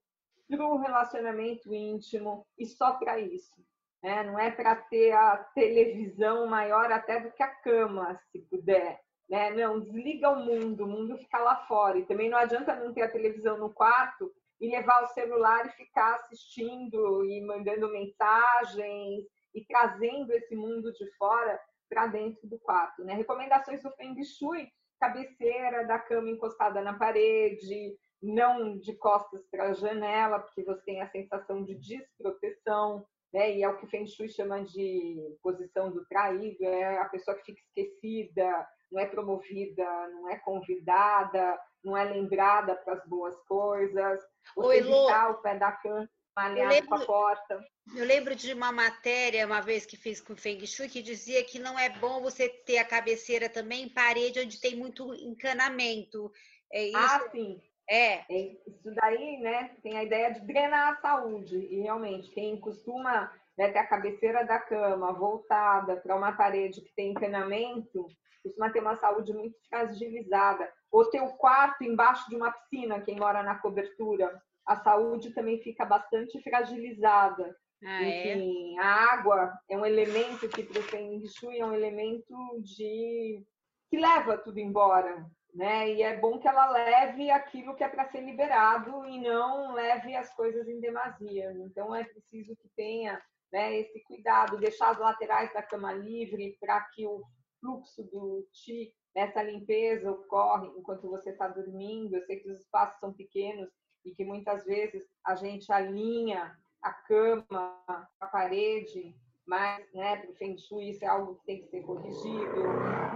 [0.47, 3.65] para o relacionamento íntimo e só para isso.
[4.03, 4.23] Né?
[4.25, 9.01] Não é para ter a televisão maior até do que a cama, se puder.
[9.27, 9.51] Né?
[9.53, 11.99] Não, desliga o mundo, o mundo fica lá fora.
[11.99, 14.31] E também não adianta não ter a televisão no quarto
[14.61, 19.25] e levar o celular e ficar assistindo e mandando mensagens
[19.55, 21.59] e trazendo esse mundo de fora
[21.89, 23.05] para dentro do quarto.
[23.05, 23.15] Né?
[23.15, 24.69] Recomendações do Feng Shui,
[25.01, 31.03] cabeceira da cama encostada na parede, não de costas para a janela, porque você tem
[31.03, 33.05] a sensação de desproteção
[33.35, 33.57] né?
[33.57, 37.37] E é o que o Feng Shui chama de posição do traído, é a pessoa
[37.37, 43.35] que fica esquecida, não é promovida, não é convidada, não é lembrada para as boas
[43.49, 44.21] coisas.
[44.55, 47.65] Você evitar o pé da cama malhado com a porta.
[47.95, 51.45] Eu lembro de uma matéria, uma vez que fiz com o Feng Shui, que dizia
[51.45, 56.31] que não é bom você ter a cabeceira também em parede onde tem muito encanamento.
[56.73, 56.97] É isso?
[56.97, 57.61] Ah, sim.
[57.89, 58.25] É.
[58.33, 61.57] Isso daí, né, tem a ideia de drenar a saúde.
[61.57, 66.95] E realmente, quem costuma né, ter a cabeceira da cama voltada para uma parede que
[66.95, 68.07] tem encanamento,
[68.43, 70.71] costuma ter uma saúde muito fragilizada.
[70.91, 75.61] Ou ter o quarto embaixo de uma piscina, quem mora na cobertura, a saúde também
[75.63, 77.57] fica bastante fragilizada.
[77.85, 78.35] Ah, é?
[78.35, 78.81] Enfim, é?
[78.81, 83.45] a água é um elemento que para o Feng Shui é um elemento de
[83.91, 85.93] que leva tudo embora, né?
[85.93, 90.17] E é bom que ela leve aquilo que é para ser liberado e não leve
[90.17, 91.53] as coisas em demasia.
[91.59, 96.81] Então é preciso que tenha né, esse cuidado, deixar as laterais da cama livre para
[96.93, 97.23] que o
[97.61, 102.17] fluxo do chi, essa limpeza ocorre enquanto você está dormindo.
[102.17, 103.69] Eu sei que os espaços são pequenos
[104.05, 107.79] e que muitas vezes a gente alinha a cama,
[108.21, 109.15] a parede
[109.47, 112.63] mas né, para o Feng Shui isso é algo que tem que ser corrigido.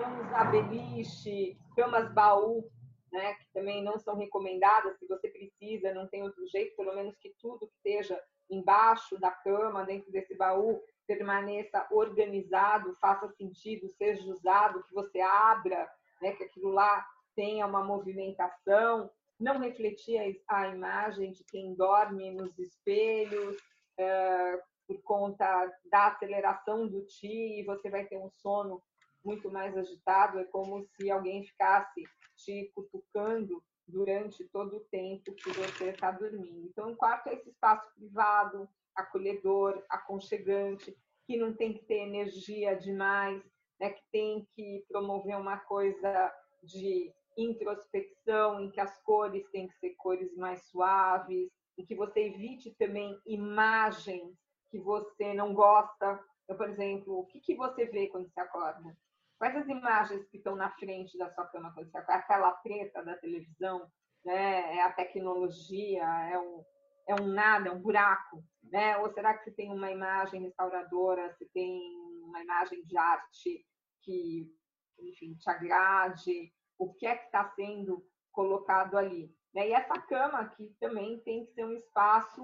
[0.01, 2.69] Não usar beliche, camas baú,
[3.11, 7.17] né, que também não são recomendadas se você precisa, não tem outro jeito, pelo menos
[7.19, 8.21] que tudo que esteja
[8.51, 15.91] embaixo da cama, dentro desse baú, permaneça organizado, faça sentido, seja usado, que você abra,
[16.21, 22.59] né, que aquilo lá tenha uma movimentação, não refletir a, imagem de quem dorme nos
[22.59, 23.57] espelhos,
[24.01, 28.83] uh, por conta da aceleração do ti você vai ter um sono
[29.25, 30.39] muito mais agitado.
[30.39, 32.03] É como se alguém ficasse
[32.37, 36.67] te cutucando durante todo o tempo que você está dormindo.
[36.67, 42.75] Então, o quarto é esse espaço privado, acolhedor, aconchegante, que não tem que ter energia
[42.75, 43.43] demais,
[43.81, 43.91] né?
[43.91, 46.33] que tem que promover uma coisa
[46.63, 52.27] de introspecção, em que as cores têm que ser cores mais suaves, em que você
[52.27, 54.37] evite também imagens
[54.71, 56.21] que você não gosta?
[56.49, 58.97] Eu, por exemplo, o que, que você vê quando você acorda?
[59.39, 62.21] Quais as imagens que estão na frente da sua cama quando você acorda?
[62.21, 63.89] Aquela preta da televisão,
[64.25, 64.77] né?
[64.77, 66.65] É a tecnologia, é um,
[67.07, 68.97] é um nada, é um buraco, né?
[68.99, 71.81] Ou será que você tem uma imagem restauradora, você tem
[72.25, 73.65] uma imagem de arte
[74.03, 74.51] que,
[74.99, 76.53] enfim, te agrade?
[76.79, 79.35] O que é que está sendo colocado ali?
[79.55, 79.69] Né?
[79.69, 82.43] E essa cama aqui também tem que ser um espaço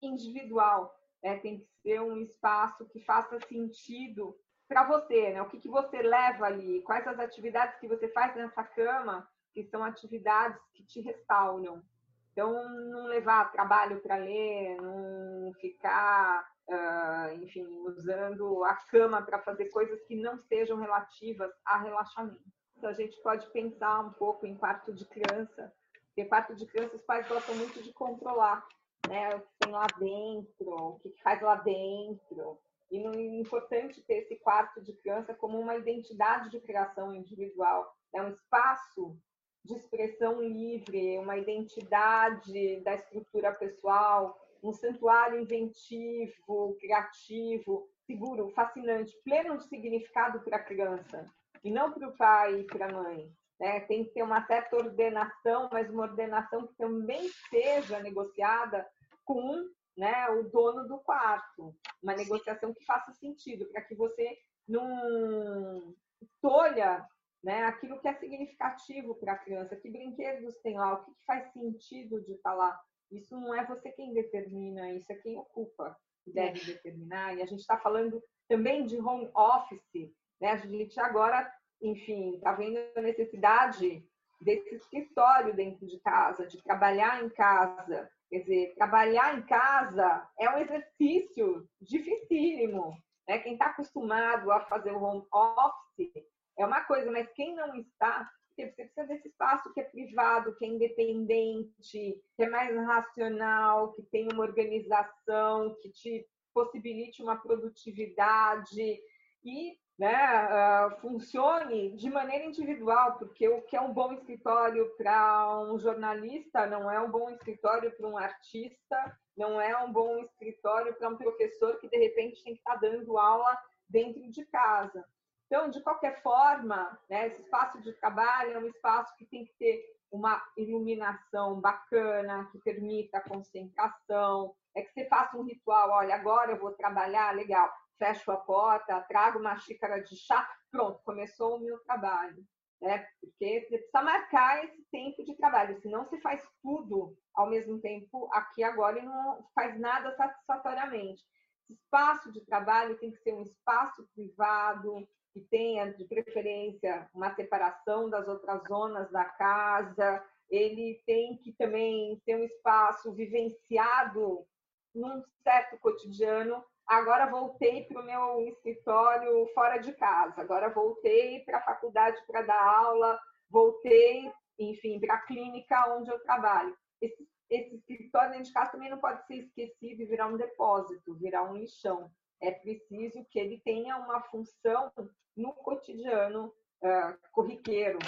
[0.00, 1.38] individual, né?
[1.38, 4.36] tem que ser um espaço que faça sentido
[4.68, 5.40] para você, né?
[5.40, 6.82] O que, que você leva ali?
[6.82, 11.82] Quais as atividades que você faz nessa cama que são atividades que te restauram?
[12.30, 12.52] Então,
[12.90, 20.00] não levar trabalho para ler, não ficar, uh, enfim, usando a cama para fazer coisas
[20.02, 22.57] que não sejam relativas a relaxamento.
[22.78, 25.72] Então, a gente pode pensar um pouco em quarto de criança,
[26.06, 28.64] porque quarto de criança os pais gostam muito de controlar
[29.08, 32.56] né, o que tem lá dentro, o que faz lá dentro.
[32.88, 38.22] E é importante ter esse quarto de criança como uma identidade de criação individual, é
[38.22, 39.18] um espaço
[39.64, 49.58] de expressão livre, uma identidade da estrutura pessoal, um santuário inventivo, criativo, seguro, fascinante, pleno
[49.58, 51.28] de significado para a criança
[51.68, 53.30] e não para o pai e para a mãe.
[53.60, 53.80] Né?
[53.80, 58.88] Tem que ter uma certa ordenação, mas uma ordenação que também seja negociada
[59.22, 61.76] com né, o dono do quarto.
[62.02, 65.94] Uma negociação que faça sentido, para que você não
[66.40, 67.06] tolha
[67.44, 69.76] né, aquilo que é significativo para a criança.
[69.76, 70.94] Que brinquedos tem lá?
[70.94, 72.80] O que, que faz sentido de estar tá lá?
[73.10, 75.94] Isso não é você quem determina, isso é quem ocupa
[76.24, 77.34] que deve determinar.
[77.34, 80.16] E a gente está falando também de home office.
[80.40, 80.52] Né?
[80.52, 81.50] A gente agora,
[81.80, 84.04] enfim, está vendo a necessidade
[84.40, 88.10] desse escritório dentro de casa, de trabalhar em casa.
[88.30, 92.94] Quer dizer, trabalhar em casa é um exercício dificílimo.
[93.26, 93.38] Né?
[93.38, 96.24] Quem está acostumado a fazer o home office
[96.58, 100.64] é uma coisa, mas quem não está, você precisa desse espaço que é privado, que
[100.64, 109.00] é independente, que é mais racional, que tem uma organização, que te possibilite uma produtividade
[109.44, 110.14] e né,
[110.46, 116.66] uh, funcione de maneira individual, porque o que é um bom escritório para um jornalista
[116.66, 121.16] não é um bom escritório para um artista, não é um bom escritório para um
[121.16, 125.04] professor que de repente tem que estar dando aula dentro de casa.
[125.46, 129.54] Então, de qualquer forma, né, esse espaço de trabalho é um espaço que tem que
[129.58, 129.82] ter
[130.12, 136.52] uma iluminação bacana, que permita a concentração, é que você faça um ritual, olha, agora
[136.52, 137.68] eu vou trabalhar, legal
[137.98, 142.44] fecho a porta, trago uma xícara de chá, pronto, começou o meu trabalho.
[142.80, 143.06] Né?
[143.20, 148.28] Porque você precisa marcar esse tempo de trabalho, senão você faz tudo ao mesmo tempo
[148.32, 151.24] aqui agora e não faz nada satisfatoriamente.
[151.64, 157.34] Esse espaço de trabalho tem que ser um espaço privado, que tenha, de preferência, uma
[157.34, 164.46] separação das outras zonas da casa, ele tem que também ter um espaço vivenciado
[164.94, 171.58] num certo cotidiano agora voltei para o meu escritório fora de casa, agora voltei para
[171.58, 173.20] a faculdade para dar aula,
[173.50, 176.74] voltei, enfim, para a clínica onde eu trabalho.
[177.00, 181.14] Esse, esse escritório dentro de casa também não pode ser esquecido e virar um depósito,
[181.16, 182.10] virar um lixão.
[182.40, 184.90] É preciso que ele tenha uma função
[185.36, 187.98] no cotidiano uh, corriqueiro,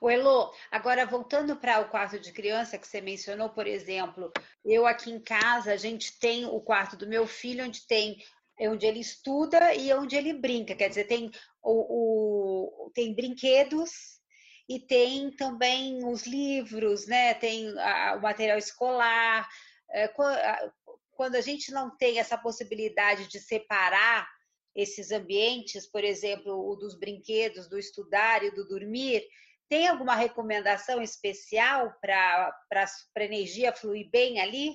[0.00, 4.32] o Elo, agora voltando para o quarto de criança que você mencionou, por exemplo,
[4.64, 8.22] eu aqui em casa, a gente tem o quarto do meu filho, onde tem
[8.60, 10.74] onde ele estuda e onde ele brinca.
[10.74, 11.30] Quer dizer, tem,
[11.62, 14.20] o, o tem brinquedos
[14.68, 17.34] e tem também os livros, né?
[17.34, 19.48] Tem a, o material escolar.
[19.90, 20.08] É,
[21.10, 24.28] quando a gente não tem essa possibilidade de separar
[24.74, 29.22] esses ambientes, por exemplo, o dos brinquedos, do estudar e do dormir,
[29.72, 34.74] tem alguma recomendação especial para a energia fluir bem ali?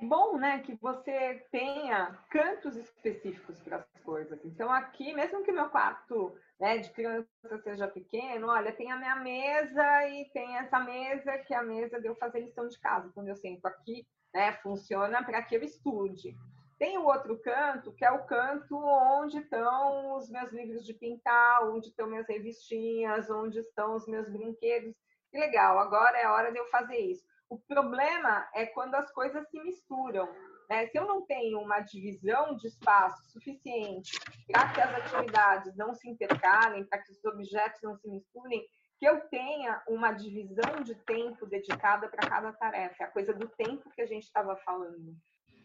[0.00, 4.44] É bom, né, que você tenha cantos específicos para as coisas.
[4.44, 7.28] Então, aqui, mesmo que meu quarto né, de criança
[7.62, 12.00] seja pequeno, olha, tem a minha mesa e tem essa mesa que é a mesa
[12.00, 13.12] de eu fazer lição de casa.
[13.14, 14.04] Quando eu sento aqui,
[14.34, 16.36] né, funciona para que eu estude.
[16.78, 21.68] Tem o outro canto, que é o canto onde estão os meus livros de pintar,
[21.68, 24.94] onde estão minhas revistinhas, onde estão os meus brinquedos.
[25.30, 27.24] Que legal, agora é a hora de eu fazer isso.
[27.48, 30.28] O problema é quando as coisas se misturam.
[30.68, 30.86] Né?
[30.88, 34.18] Se eu não tenho uma divisão de espaço suficiente
[34.50, 38.66] para que as atividades não se intercalem, para que os objetos não se misturem,
[38.98, 43.04] que eu tenha uma divisão de tempo dedicada para cada tarefa.
[43.04, 45.14] É a coisa do tempo que a gente estava falando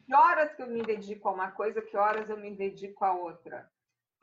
[0.09, 3.13] que horas que eu me dedico a uma coisa, que horas eu me dedico a
[3.13, 3.69] outra.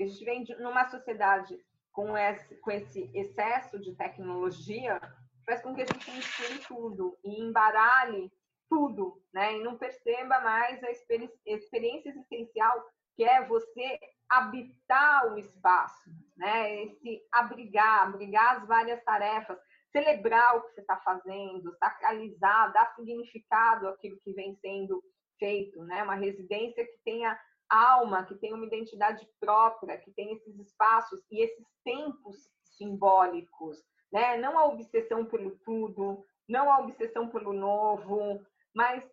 [0.01, 1.57] A gente vem numa sociedade
[1.93, 5.01] com esse, com esse excesso de tecnologia,
[5.47, 8.33] faz com que a gente misture tudo e embaralhe
[8.69, 9.55] tudo, né?
[9.55, 12.85] E não perceba mais a experiência existencial
[13.15, 13.97] que é você
[14.29, 16.83] habitar o espaço, né?
[16.83, 19.57] Esse abrigar, abrigar as várias tarefas,
[19.93, 25.01] celebrar o que você está fazendo, sacralizar, dar significado àquilo que vem sendo
[25.39, 26.03] feito, né?
[26.03, 31.43] Uma residência que tenha alma, que tenha uma identidade própria, que tenha esses espaços e
[31.43, 33.83] esses tempos simbólicos,
[34.13, 34.37] né?
[34.37, 38.41] Não a obsessão pelo tudo, não a obsessão pelo novo,
[38.75, 39.05] mas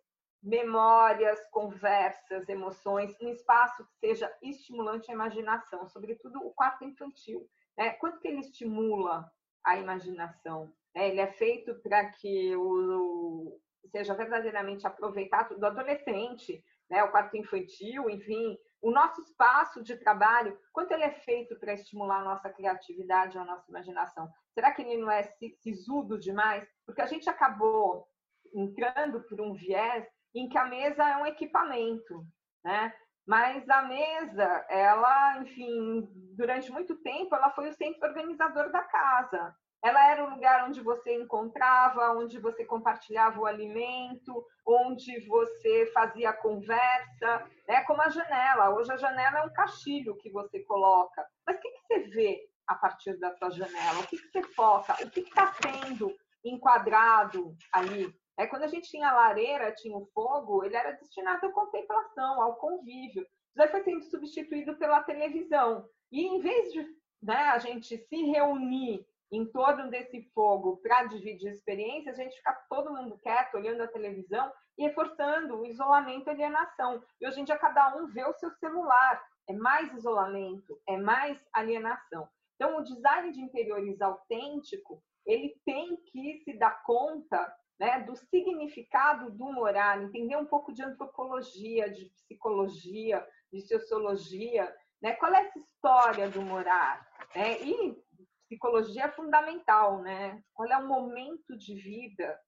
[0.43, 7.49] memórias, conversas, emoções, um espaço que seja estimulante à imaginação, sobretudo o quarto infantil.
[7.77, 7.91] Né?
[7.91, 9.31] Quanto que ele estimula
[9.63, 10.71] a imaginação?
[10.93, 11.09] Né?
[11.09, 13.57] Ele é feito para que o,
[13.89, 20.59] seja verdadeiramente aproveitado do adolescente, né, o quarto infantil, enfim, o nosso espaço de trabalho,
[20.71, 24.29] quanto ele é feito para estimular a nossa criatividade, a nossa imaginação?
[24.53, 25.23] Será que ele não é
[25.61, 26.67] sisudo demais?
[26.85, 28.05] Porque a gente acabou
[28.53, 30.05] entrando por um viés
[30.35, 32.25] em que a mesa é um equipamento,
[32.63, 32.93] né?
[33.25, 39.55] Mas a mesa, ela, enfim, durante muito tempo, ela foi o centro organizador da casa.
[39.83, 46.31] Ela era o lugar onde você encontrava, onde você compartilhava o alimento, onde você fazia
[46.31, 47.83] conversa, né?
[47.83, 48.73] como a janela.
[48.73, 51.27] Hoje a janela é um caixilho que você coloca.
[51.45, 53.99] Mas o que, que você vê a partir da sua janela?
[53.99, 54.93] O que, que você foca?
[55.03, 56.15] O que está sendo
[56.45, 58.07] enquadrado ali?
[58.37, 62.41] É, quando a gente tinha a lareira, tinha o fogo, ele era destinado à contemplação,
[62.41, 63.27] ao convívio.
[63.57, 65.85] Aí foi sendo substituído pela televisão.
[66.09, 66.87] E em vez de
[67.21, 69.05] né, a gente se reunir
[69.35, 73.87] em torno desse fogo para dividir experiências, a gente fica todo mundo quieto, olhando a
[73.87, 77.03] televisão e reforçando o isolamento e alienação.
[77.19, 79.23] E hoje em dia cada um vê o seu celular.
[79.49, 82.29] É mais isolamento, é mais alienação.
[82.55, 89.31] Então, o design de interiores autêntico, ele tem que se dar conta né, do significado
[89.31, 95.13] do morar, entender um pouco de antropologia, de psicologia, de sociologia, né?
[95.13, 97.05] qual é essa história do morar?
[97.35, 97.61] Né?
[97.61, 97.97] E
[98.45, 100.41] psicologia é fundamental, né?
[100.53, 102.39] Qual é o momento de vida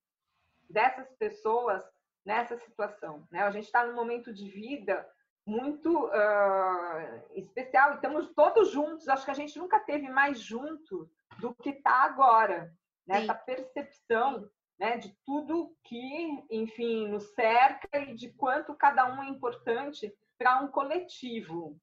[0.68, 1.82] dessas pessoas
[2.24, 3.26] nessa situação?
[3.30, 3.40] Né?
[3.40, 5.08] A gente está num momento de vida
[5.46, 9.08] muito uh, especial e estamos todos juntos.
[9.08, 12.72] Acho que a gente nunca teve mais junto do que está agora.
[13.06, 13.40] Nessa né?
[13.46, 20.12] percepção né, de tudo que, enfim, nos cerca e de quanto cada um é importante
[20.36, 21.78] para um coletivo.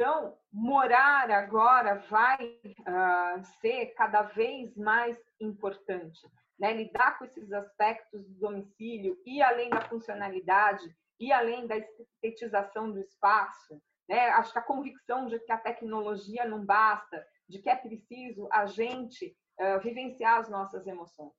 [0.00, 6.26] Então, morar agora vai uh, ser cada vez mais importante.
[6.58, 6.72] Né?
[6.72, 10.88] Lidar com esses aspectos do domicílio e além da funcionalidade
[11.20, 13.78] e além da estetização do espaço.
[14.08, 14.30] Né?
[14.30, 18.64] Acho que a convicção de que a tecnologia não basta, de que é preciso a
[18.64, 21.34] gente uh, vivenciar as nossas emoções.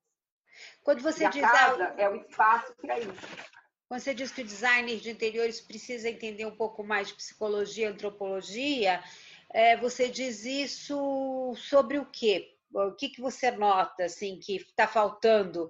[0.83, 3.60] Quando você e a diz casa é o espaço para isso.
[3.91, 7.89] Quando você diz que o designer de interiores precisa entender um pouco mais de psicologia,
[7.89, 9.03] antropologia,
[9.49, 12.55] é, você diz isso sobre o quê?
[12.73, 15.69] O que, que você nota assim que está faltando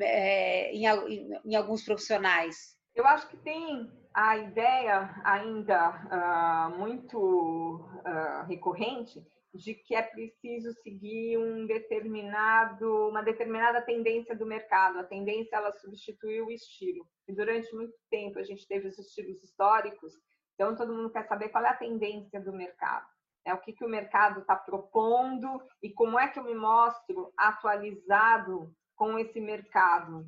[0.00, 0.86] é, em,
[1.44, 2.74] em, alguns profissionais?
[2.94, 9.22] Eu acho que tem a ideia ainda uh, muito uh, recorrente
[9.54, 14.98] de que é preciso seguir um determinado, uma determinada tendência do mercado.
[14.98, 17.06] A tendência ela substituiu o estilo.
[17.26, 20.12] E durante muito tempo a gente teve os estilos históricos,
[20.54, 23.06] então todo mundo quer saber qual é a tendência do mercado.
[23.44, 25.48] É o que, que o mercado está propondo
[25.82, 30.26] e como é que eu me mostro atualizado com esse mercado.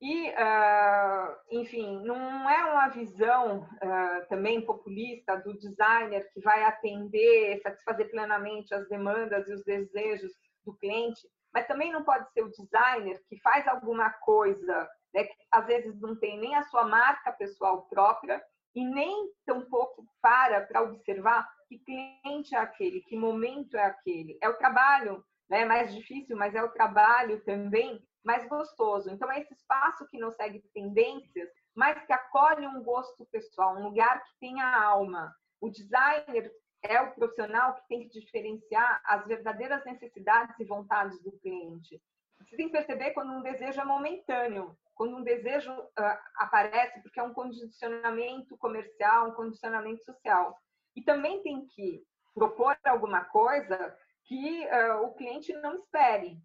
[0.00, 7.60] E, uh, enfim, não é uma visão uh, também populista do designer que vai atender,
[7.60, 10.32] satisfazer plenamente as demandas e os desejos
[10.64, 11.20] do cliente,
[11.52, 16.00] mas também não pode ser o designer que faz alguma coisa, né, que às vezes
[16.00, 18.42] não tem nem a sua marca pessoal própria
[18.74, 24.38] e nem tampouco para para observar que cliente é aquele, que momento é aquele.
[24.40, 29.10] É o trabalho né, mais difícil, mas é o trabalho também mais gostoso.
[29.10, 33.84] Então, é esse espaço que não segue tendências, mas que acolhe um gosto pessoal, um
[33.84, 35.34] lugar que tenha alma.
[35.60, 36.52] O designer
[36.82, 42.00] é o profissional que tem que diferenciar as verdadeiras necessidades e vontades do cliente.
[42.38, 47.20] Você tem que perceber quando um desejo é momentâneo, quando um desejo uh, aparece porque
[47.20, 50.56] é um condicionamento comercial, um condicionamento social.
[50.96, 52.02] E também tem que
[52.34, 56.38] propor alguma coisa que uh, o cliente não espere,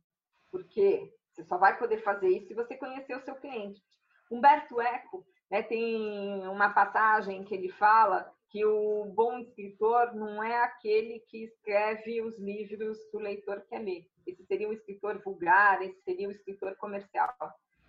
[0.51, 3.81] porque você só vai poder fazer isso se você conhecer o seu cliente.
[4.31, 10.63] Humberto Eco né, tem uma passagem que ele fala que o bom escritor não é
[10.63, 14.07] aquele que escreve os livros que o leitor quer ler.
[14.25, 17.36] Esse seria o escritor vulgar, esse seria o escritor comercial.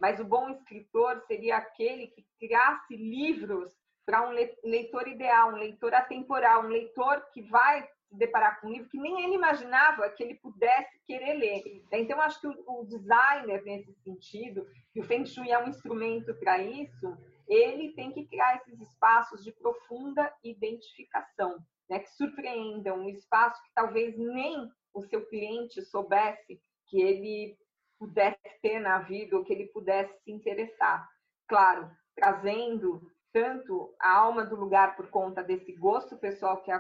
[0.01, 3.71] Mas o bom escritor seria aquele que criasse livros
[4.05, 4.33] para um
[4.65, 8.99] leitor ideal, um leitor atemporal, um leitor que vai se deparar com um livro que
[8.99, 11.85] nem ele imaginava que ele pudesse querer ler.
[11.93, 16.59] Então, acho que o designer, nesse sentido, e o Feng Shui é um instrumento para
[16.59, 17.17] isso,
[17.49, 23.71] ele tem que criar esses espaços de profunda identificação, né, que surpreendam, um espaço que
[23.75, 27.57] talvez nem o seu cliente soubesse que ele
[27.99, 31.09] pudesse ter na vida ou que ele pudesse se interessar.
[31.49, 33.01] Claro, trazendo
[33.37, 36.75] tanto a alma do lugar por conta desse gosto pessoal que é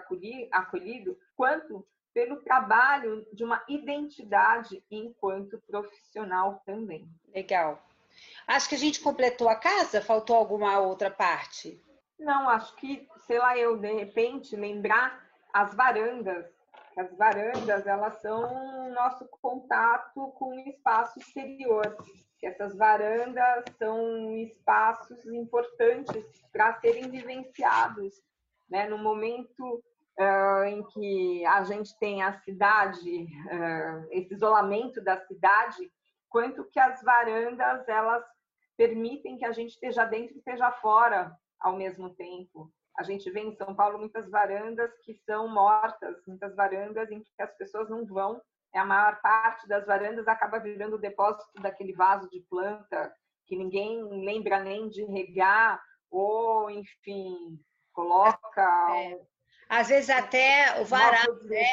[0.50, 7.07] acolhido, quanto pelo trabalho de uma identidade enquanto profissional também.
[7.28, 7.78] Legal.
[8.46, 11.78] Acho que a gente completou a casa, faltou alguma outra parte?
[12.18, 16.46] Não, acho que, sei lá, eu de repente lembrar as varandas.
[16.96, 21.94] As varandas, elas são nosso contato com o espaço exterior.
[22.43, 28.14] Essas varandas são espaços importantes para serem vivenciados,
[28.68, 28.89] né?
[28.89, 29.82] No momento
[30.20, 35.91] uh, em que a gente tem a cidade, uh, esse isolamento da cidade,
[36.28, 38.24] quanto que as varandas elas
[38.76, 42.70] permitem que a gente esteja dentro e esteja fora ao mesmo tempo.
[42.97, 47.30] A gente vê em São Paulo muitas varandas que são mortas, muitas varandas em que
[47.41, 48.41] as pessoas não vão.
[48.76, 53.12] A maior parte das varandas acaba virando o depósito daquele vaso de planta
[53.46, 57.58] que ninguém lembra nem de regar ou, enfim,
[57.92, 58.96] coloca.
[58.96, 59.20] É.
[59.68, 61.34] Às vezes até o varal.
[61.44, 61.64] Né?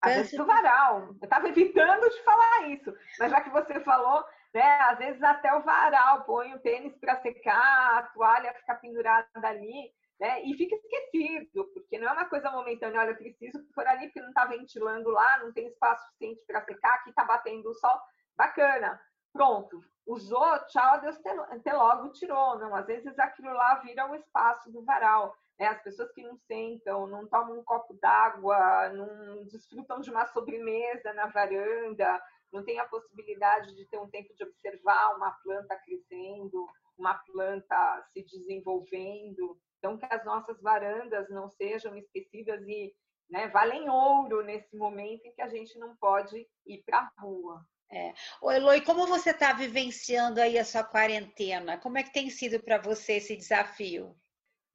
[0.00, 1.08] Às vezes o varal.
[1.20, 4.24] Eu estava evitando de falar isso, mas já que você falou,
[4.54, 4.80] né?
[4.80, 9.92] Às vezes até o varal, põe o tênis para secar, a toalha fica pendurada ali,
[10.18, 10.42] né?
[10.42, 14.20] E fica esquecido, porque não é uma coisa momentânea, olha, eu preciso por ali porque
[14.20, 17.98] não está ventilando lá, não tem espaço suficiente para secar, aqui está batendo o sol,
[18.36, 19.00] bacana.
[19.32, 21.18] Pronto, usou, tchau, Deus
[21.50, 22.58] até logo, tirou.
[22.58, 25.36] Não, às vezes aquilo lá vira o espaço do varal.
[25.58, 25.66] Né?
[25.66, 31.12] As pessoas que não sentam, não tomam um copo d'água, não desfrutam de uma sobremesa
[31.12, 36.66] na varanda, não tem a possibilidade de ter um tempo de observar uma planta crescendo,
[36.96, 39.58] uma planta se desenvolvendo.
[39.78, 42.94] Então, que as nossas varandas não sejam esquecidas e
[43.30, 47.64] né, valem ouro nesse momento em que a gente não pode ir para a rua.
[47.90, 48.12] É.
[48.40, 51.78] Ô, Eloy, como você está vivenciando aí a sua quarentena?
[51.78, 54.16] Como é que tem sido para você esse desafio?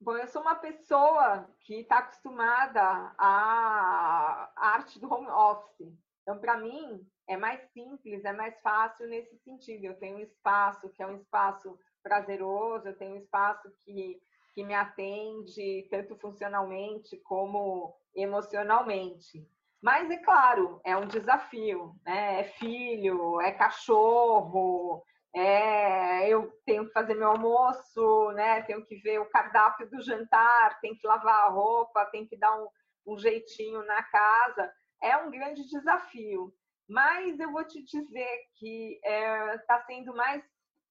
[0.00, 5.92] Bom, eu sou uma pessoa que está acostumada à arte do home office.
[6.22, 9.84] Então, para mim, é mais simples, é mais fácil nesse sentido.
[9.84, 14.20] Eu tenho um espaço que é um espaço prazeroso, eu tenho um espaço que,
[14.54, 19.46] que me atende tanto funcionalmente como emocionalmente.
[19.80, 22.40] Mas é claro, é um desafio, né?
[22.40, 25.02] É filho, é cachorro,
[25.34, 28.62] é, eu tenho que fazer meu almoço, né?
[28.62, 32.54] Tenho que ver o cardápio do jantar, tenho que lavar a roupa, tenho que dar
[32.56, 32.68] um,
[33.06, 34.70] um jeitinho na casa.
[35.02, 36.54] É um grande desafio.
[36.88, 40.44] Mas eu vou te dizer que está é, tá sendo mais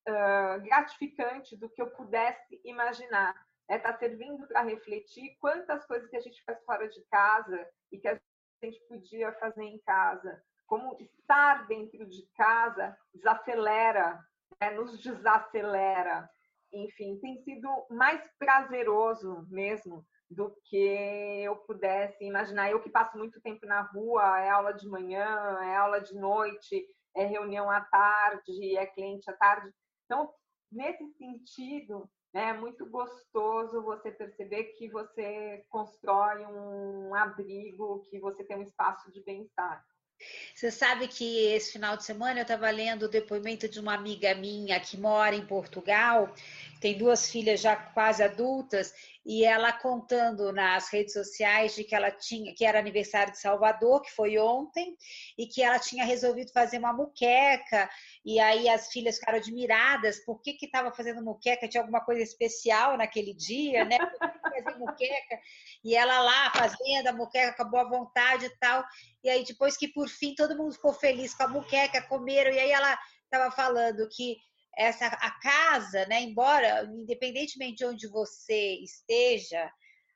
[0.08, 3.34] uh, gratificante do que eu pudesse imaginar.
[3.68, 7.98] Está é, servindo para refletir quantas coisas que a gente faz fora de casa e
[7.98, 8.20] que a
[8.62, 10.42] gente podia fazer em casa.
[10.66, 14.18] Como estar dentro de casa desacelera,
[14.60, 14.70] né?
[14.70, 16.28] nos desacelera.
[16.72, 22.70] Enfim, tem sido mais prazeroso mesmo do que eu pudesse imaginar.
[22.70, 26.86] Eu que passo muito tempo na rua, é aula de manhã, é aula de noite,
[27.14, 29.70] é reunião à tarde, é cliente à tarde.
[30.04, 30.32] Então,
[30.70, 38.42] nesse sentido, né, é muito gostoso você perceber que você constrói um abrigo, que você
[38.44, 39.84] tem um espaço de bem-estar.
[40.54, 44.34] Você sabe que esse final de semana eu estava lendo o depoimento de uma amiga
[44.34, 46.32] minha que mora em Portugal,
[46.82, 48.92] tem duas filhas já quase adultas,
[49.24, 54.02] e ela contando nas redes sociais de que ela tinha, que era aniversário de Salvador,
[54.02, 54.96] que foi ontem,
[55.38, 57.88] e que ela tinha resolvido fazer uma muqueca,
[58.24, 62.20] e aí as filhas ficaram admiradas, por que que estava fazendo muqueca, tinha alguma coisa
[62.20, 63.96] especial naquele dia, né?
[64.18, 65.40] Fazer muqueca,
[65.84, 68.84] e ela lá fazendo a muqueca com a boa vontade e tal,
[69.22, 72.58] e aí depois que por fim todo mundo ficou feliz com a muqueca, comeram, e
[72.58, 74.36] aí ela estava falando que
[74.76, 79.70] essa a casa, né, embora independentemente de onde você esteja,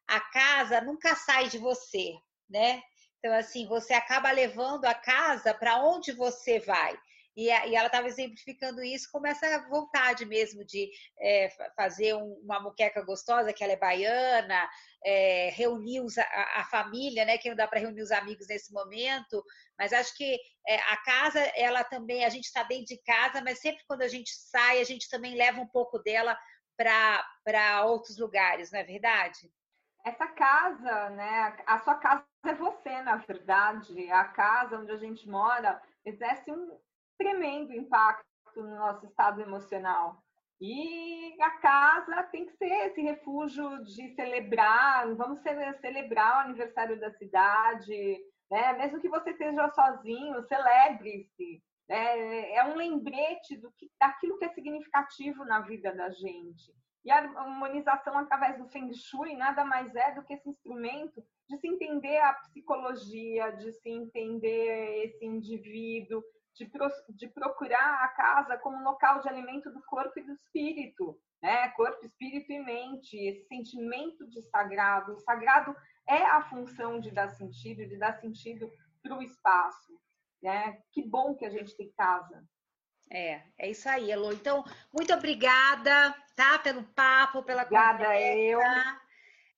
[0.07, 2.13] a casa nunca sai de você,
[2.49, 2.81] né?
[3.19, 6.97] Então assim, você acaba levando a casa para onde você vai.
[7.37, 12.59] E, e ela estava exemplificando isso como essa vontade mesmo de é, fazer um, uma
[12.61, 14.68] muqueca gostosa, que ela é baiana,
[15.05, 16.24] é, reunir os, a,
[16.57, 17.37] a, família, né?
[17.37, 19.45] Que não dá para reunir os amigos nesse momento,
[19.78, 23.61] mas acho que é, a casa, ela também, a gente está dentro de casa, mas
[23.61, 26.39] sempre quando a gente sai, a gente também leva um pouco dela
[26.76, 29.51] para outros lugares, não é verdade?
[30.05, 31.57] Essa casa, né?
[31.66, 34.11] A sua casa é você, na verdade.
[34.12, 36.78] A casa onde a gente mora exerce um,
[37.19, 40.23] tremendo impacto no nosso estado emocional.
[40.61, 47.11] E a casa tem que ser esse refúgio de celebrar, vamos celebrar o aniversário da
[47.12, 48.19] cidade,
[48.51, 48.73] né?
[48.75, 51.62] mesmo que você esteja sozinho, celebre-se.
[51.89, 56.75] É, é um lembrete do que, daquilo que é significativo na vida da gente.
[57.05, 61.57] E a harmonização através do Feng Shui nada mais é do que esse instrumento de
[61.59, 66.21] se entender a psicologia, de se entender esse indivíduo,
[66.57, 71.19] de, pro, de procurar a casa como local de alimento do corpo e do espírito,
[71.43, 71.69] né?
[71.71, 75.13] Corpo, espírito e mente, esse sentimento de sagrado.
[75.13, 75.77] O sagrado
[76.09, 78.71] é a função de dar sentido, de dar sentido
[79.03, 80.01] para o espaço.
[80.43, 80.81] Né?
[80.93, 82.43] Que bom que a gente tem casa.
[83.11, 84.33] É, é isso aí, Elô.
[84.33, 86.59] Então, muito obrigada, tá?
[86.59, 88.39] Pelo papo, pela obrigada conversa.
[88.39, 88.61] eu.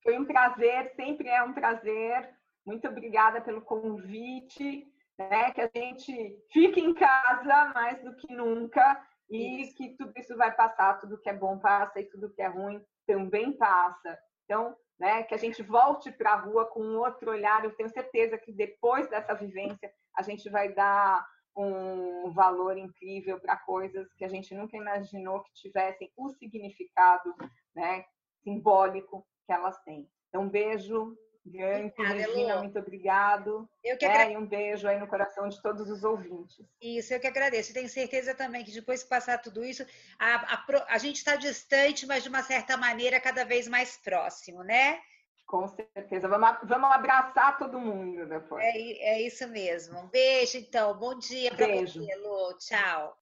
[0.03, 2.29] Foi um prazer, sempre é um prazer.
[2.67, 4.87] Muito obrigada pelo convite,
[5.19, 5.51] né?
[5.53, 9.75] Que a gente fique em casa mais do que nunca e isso.
[9.75, 12.83] que tudo isso vai passar, tudo que é bom passa e tudo que é ruim
[13.07, 14.19] também passa.
[14.45, 17.64] Então, né, que a gente volte para a rua com outro olhar.
[17.64, 23.57] Eu tenho certeza que depois dessa vivência a gente vai dar um valor incrível para
[23.57, 27.35] coisas que a gente nunca imaginou que tivessem o significado
[27.75, 28.05] né,
[28.43, 30.09] simbólico que elas têm.
[30.29, 31.16] Então, um beijo
[31.49, 32.63] grande, obrigada, Regina, Elô.
[32.63, 33.69] muito obrigado.
[33.83, 36.65] Eu que é, e um beijo aí no coração de todos os ouvintes.
[36.81, 37.73] Isso, eu que agradeço.
[37.73, 39.85] tenho certeza também que depois que passar tudo isso,
[40.19, 44.63] a, a, a gente está distante, mas de uma certa maneira cada vez mais próximo,
[44.63, 45.01] né?
[45.49, 46.29] Com certeza.
[46.29, 48.63] Vamos, vamos abraçar todo mundo depois.
[48.63, 48.71] É,
[49.15, 49.99] é isso mesmo.
[49.99, 50.97] Um beijo, então.
[50.99, 52.59] Bom dia para você, Lu.
[52.59, 53.17] Tchau.